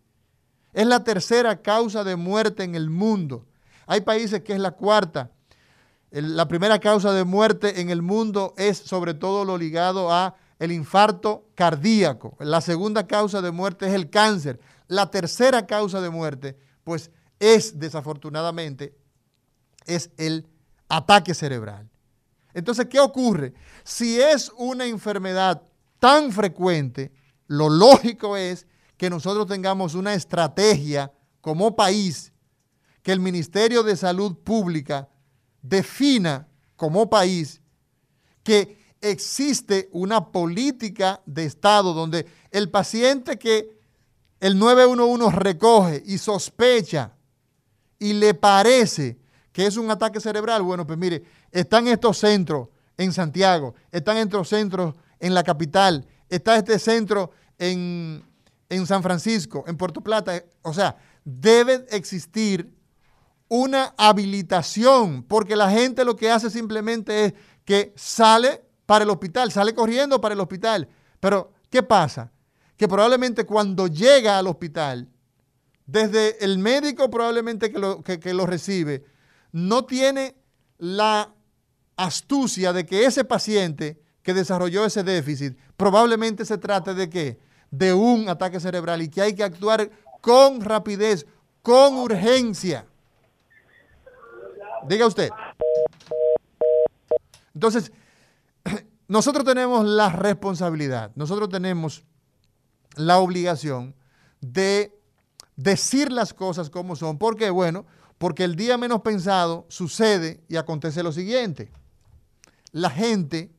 [0.74, 3.46] es la tercera causa de muerte en el mundo.
[3.88, 5.32] Hay países que es la cuarta.
[6.12, 10.72] La primera causa de muerte en el mundo es sobre todo lo ligado a el
[10.72, 12.36] infarto cardíaco.
[12.40, 14.60] La segunda causa de muerte es el cáncer.
[14.88, 18.96] La tercera causa de muerte, pues es desafortunadamente,
[19.86, 20.48] es el
[20.88, 21.90] ataque cerebral.
[22.54, 23.54] Entonces, ¿qué ocurre?
[23.84, 25.62] Si es una enfermedad
[26.00, 27.12] tan frecuente,
[27.48, 28.66] lo lógico es
[28.98, 32.32] que nosotros tengamos una estrategia como país,
[33.04, 35.10] que el Ministerio de Salud Pública
[35.62, 37.62] defina como país
[38.44, 43.76] que existe una política de Estado donde el paciente que
[44.40, 47.14] el 911 recoge y sospecha
[48.00, 49.18] y le parece
[49.52, 52.68] que es un ataque cerebral, bueno, pues mire, están estos centros
[52.98, 58.24] en Santiago, están estos centros en la capital, está este centro en
[58.70, 60.44] en San Francisco, en Puerto Plata.
[60.62, 62.72] O sea, debe existir
[63.48, 67.34] una habilitación, porque la gente lo que hace simplemente es
[67.64, 70.88] que sale para el hospital, sale corriendo para el hospital.
[71.20, 72.32] Pero, ¿qué pasa?
[72.78, 75.10] Que probablemente cuando llega al hospital,
[75.86, 79.06] desde el médico probablemente que lo, que lo recibe,
[79.52, 80.36] no tiene
[80.78, 81.34] la
[81.96, 87.40] astucia de que ese paciente que desarrolló ese déficit probablemente se trate de qué?
[87.78, 89.90] de un ataque cerebral y que hay que actuar
[90.22, 91.26] con rapidez,
[91.62, 92.86] con urgencia.
[94.88, 95.30] Diga usted.
[97.54, 97.92] Entonces,
[99.08, 102.04] nosotros tenemos la responsabilidad, nosotros tenemos
[102.96, 103.96] la obligación
[104.42, 104.98] de
[105.56, 107.18] decir las cosas como son.
[107.18, 107.50] ¿Por qué?
[107.50, 107.86] Bueno,
[108.18, 111.72] porque el día menos pensado sucede y acontece lo siguiente.
[112.72, 113.52] La gente,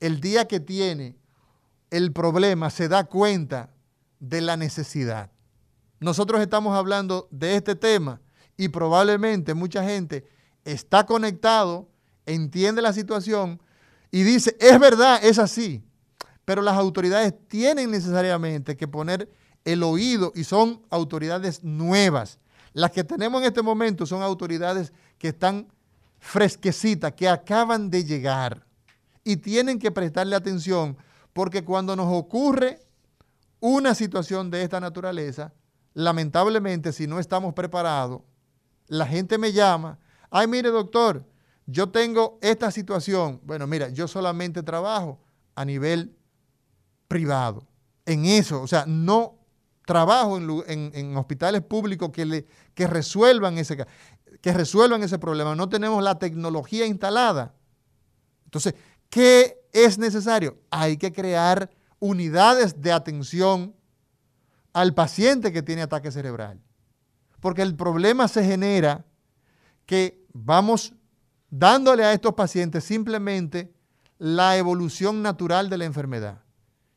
[0.00, 1.16] el día que tiene
[1.90, 3.70] el problema se da cuenta
[4.20, 5.30] de la necesidad.
[6.00, 8.20] Nosotros estamos hablando de este tema
[8.56, 10.28] y probablemente mucha gente
[10.64, 11.88] está conectado,
[12.26, 13.60] entiende la situación
[14.10, 15.84] y dice, es verdad, es así.
[16.44, 19.30] pero las autoridades tienen necesariamente que poner
[19.66, 22.38] el oído y son autoridades nuevas.
[22.72, 25.70] Las que tenemos en este momento son autoridades que están
[26.18, 28.64] fresquecitas, que acaban de llegar
[29.24, 30.96] y tienen que prestarle atención
[31.34, 32.80] porque cuando nos ocurre
[33.60, 35.52] una situación de esta naturaleza,
[35.92, 38.22] lamentablemente si no estamos preparados,
[38.86, 39.98] la gente me llama,
[40.30, 41.26] ay mire doctor,
[41.70, 43.42] yo tengo esta situación.
[43.44, 45.20] Bueno, mira, yo solamente trabajo
[45.54, 46.16] a nivel
[47.08, 47.68] privado.
[48.06, 49.38] En eso, o sea, no
[49.84, 53.76] trabajo en, hospitales públicos que, que, resuelvan ese,
[54.40, 55.54] que resuelvan ese problema.
[55.54, 57.54] No tenemos la tecnología instalada.
[58.44, 58.74] Entonces,
[59.10, 60.58] ¿qué es necesario?
[60.70, 63.74] Hay que crear unidades de atención
[64.72, 66.62] al paciente que tiene ataque cerebral.
[67.40, 69.04] Porque el problema se genera
[69.84, 70.94] que vamos
[71.50, 73.72] dándole a estos pacientes simplemente
[74.18, 76.42] la evolución natural de la enfermedad.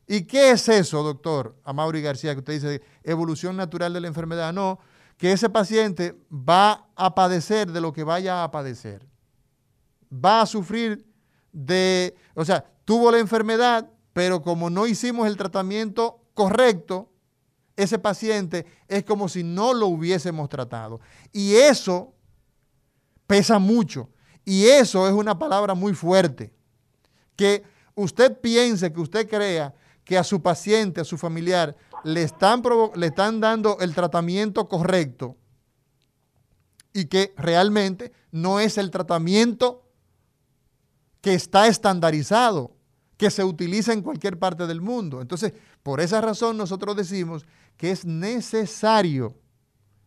[0.06, 4.52] ¿Y qué es eso, doctor Amaury García, que usted dice evolución natural de la enfermedad?
[4.52, 4.80] No,
[5.16, 9.06] que ese paciente va a padecer de lo que vaya a padecer.
[10.12, 11.06] Va a sufrir
[11.52, 17.10] de, o sea, tuvo la enfermedad, pero como no hicimos el tratamiento correcto,
[17.76, 21.00] ese paciente es como si no lo hubiésemos tratado.
[21.32, 22.12] Y eso
[23.26, 24.10] pesa mucho.
[24.44, 26.52] Y eso es una palabra muy fuerte.
[27.36, 27.62] Que
[27.94, 29.74] usted piense, que usted crea
[30.04, 32.62] que a su paciente, a su familiar, le están,
[32.94, 35.36] le están dando el tratamiento correcto
[36.92, 39.88] y que realmente no es el tratamiento
[41.20, 42.74] que está estandarizado,
[43.16, 45.20] que se utiliza en cualquier parte del mundo.
[45.20, 45.52] Entonces,
[45.82, 47.46] por esa razón nosotros decimos
[47.76, 49.36] que es necesario,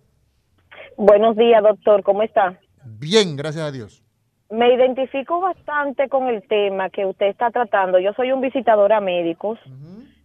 [0.97, 2.01] Buenos días, doctor.
[2.03, 2.59] ¿Cómo está?
[2.83, 4.03] Bien, gracias a Dios.
[4.49, 7.99] Me identifico bastante con el tema que usted está tratando.
[7.99, 9.59] Yo soy un visitador a médicos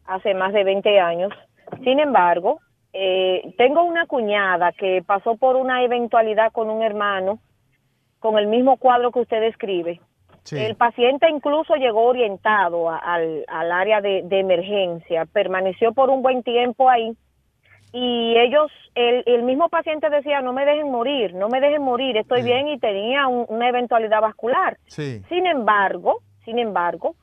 [0.07, 1.33] hace más de 20 años.
[1.85, 2.61] Sin embargo,
[2.95, 7.39] eh, tengo una cuñada que pasó por una eventualidad con un hermano
[8.19, 10.01] con el mismo cuadro que usted describe
[10.53, 17.17] el paciente incluso llegó orientado al, área de, emergencia, permaneció por un buen tiempo ahí
[17.93, 22.43] y ellos, el, mismo paciente decía, no me dejen morir, no me dejen morir, estoy
[22.43, 24.77] bien y tenía una eventualidad vascular.
[24.87, 27.15] Sin embargo, sin embargo,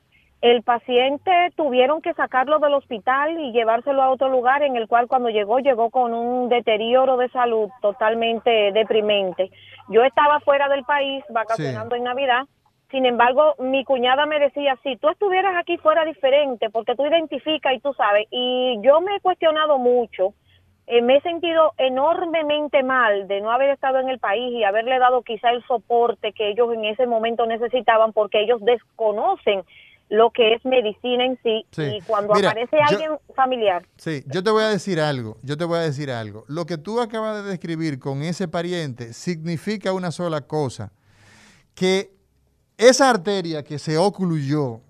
[0.42, 5.08] el paciente tuvieron que sacarlo del hospital y llevárselo a otro lugar en el cual
[5.08, 9.50] cuando llegó, llegó con un deterioro de salud totalmente deprimente.
[9.90, 12.44] Yo estaba fuera del país vacacionando en Navidad
[12.92, 17.74] sin embargo, mi cuñada me decía, si tú estuvieras aquí fuera diferente, porque tú identificas
[17.74, 20.34] y tú sabes, y yo me he cuestionado mucho,
[20.88, 25.00] eh, me he sentido enormemente mal de no haber estado en el país y haberle
[25.00, 29.64] dado quizá el soporte que ellos en ese momento necesitaban, porque ellos desconocen
[30.10, 33.84] lo que es medicina en sí, y cuando aparece alguien familiar.
[33.98, 36.46] Sí, yo te voy a decir algo, yo te voy a decir algo.
[36.48, 40.92] Lo que tú acabas de describir con ese pariente significa una sola cosa,
[41.74, 42.12] que
[42.78, 44.82] esa arteria que se ocluyó,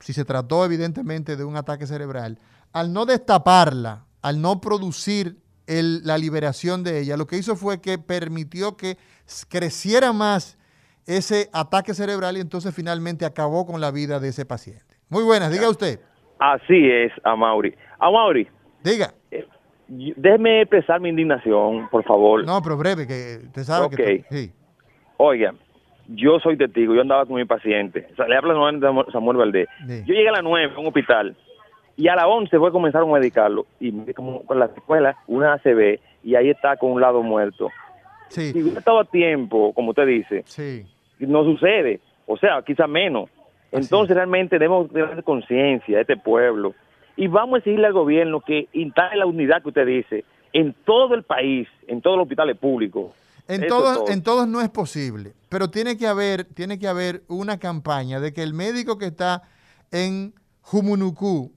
[0.00, 2.38] si se trató evidentemente de un ataque cerebral,
[2.72, 5.36] al no destaparla, al no producir
[5.66, 8.96] la liberación de ella, lo que hizo fue que permitió que
[9.48, 10.58] creciera más
[11.06, 14.96] ese ataque cerebral y entonces finalmente acabó con la vida de ese paciente.
[15.08, 16.00] Muy buenas, diga usted.
[16.38, 17.74] Así es, Amaury.
[17.98, 18.48] Amaury.
[18.82, 19.12] Diga.
[19.30, 19.46] Eh,
[19.88, 22.44] déjeme expresar mi indignación, por favor.
[22.44, 24.24] No, pero breve, que usted sabe que...
[24.30, 24.52] Sí.
[25.16, 25.54] Oiga,
[26.08, 28.08] yo soy testigo, yo andaba con mi paciente.
[28.12, 28.54] O sea, le habla
[29.12, 29.68] Samuel Valdés.
[29.86, 31.36] Yo llegué a las 9 a un hospital
[31.96, 33.66] y a las 11 fue a comenzar a medicarlo.
[33.78, 37.70] Y como con la escuela, una ACV, y ahí está con un lado muerto.
[38.28, 38.52] Sí.
[38.52, 40.86] Si hubiera estado a tiempo, como usted dice, sí.
[41.18, 42.00] no sucede.
[42.26, 43.30] O sea, quizá menos.
[43.70, 46.74] Entonces realmente debemos tener conciencia este pueblo
[47.16, 51.14] y vamos a exigirle al gobierno que instale la unidad que usted dice en todo
[51.14, 53.12] el país, en todos los hospitales públicos.
[53.48, 57.58] En todos, en todos no es posible, pero tiene que haber, tiene que haber una
[57.58, 59.42] campaña de que el médico que está
[59.90, 61.50] en Jumunucú,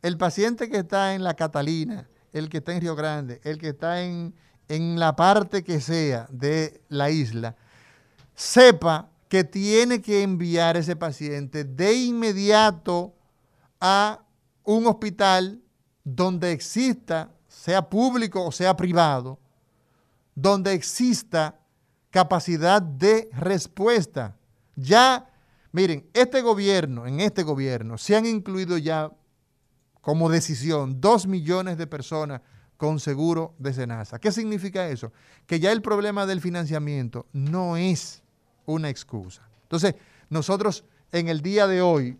[0.00, 3.68] el paciente que está en La Catalina, el que está en Río Grande, el que
[3.68, 4.34] está en,
[4.68, 7.56] en la parte que sea de la isla,
[8.34, 13.14] sepa que tiene que enviar ese paciente de inmediato
[13.80, 14.24] a
[14.64, 15.60] un hospital
[16.04, 19.38] donde exista, sea público o sea privado,
[20.34, 21.58] donde exista
[22.10, 24.36] capacidad de respuesta.
[24.76, 25.30] Ya,
[25.72, 29.10] miren, este gobierno, en este gobierno, se han incluido ya
[30.00, 32.42] como decisión dos millones de personas
[32.76, 34.18] con seguro de Senasa.
[34.18, 35.12] ¿Qué significa eso?
[35.46, 38.22] Que ya el problema del financiamiento no es
[38.66, 39.48] una excusa.
[39.62, 39.94] Entonces,
[40.28, 42.18] nosotros en el día de hoy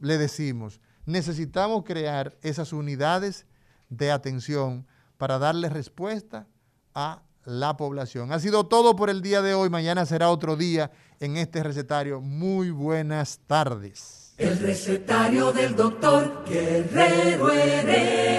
[0.00, 3.46] le decimos, necesitamos crear esas unidades
[3.90, 4.86] de atención
[5.18, 6.46] para darle respuesta
[6.94, 8.30] a la población.
[8.32, 9.70] Ha sido todo por el día de hoy.
[9.70, 12.20] Mañana será otro día en este recetario.
[12.20, 14.34] Muy buenas tardes.
[14.36, 18.38] El recetario del doctor Guerrero Heredia.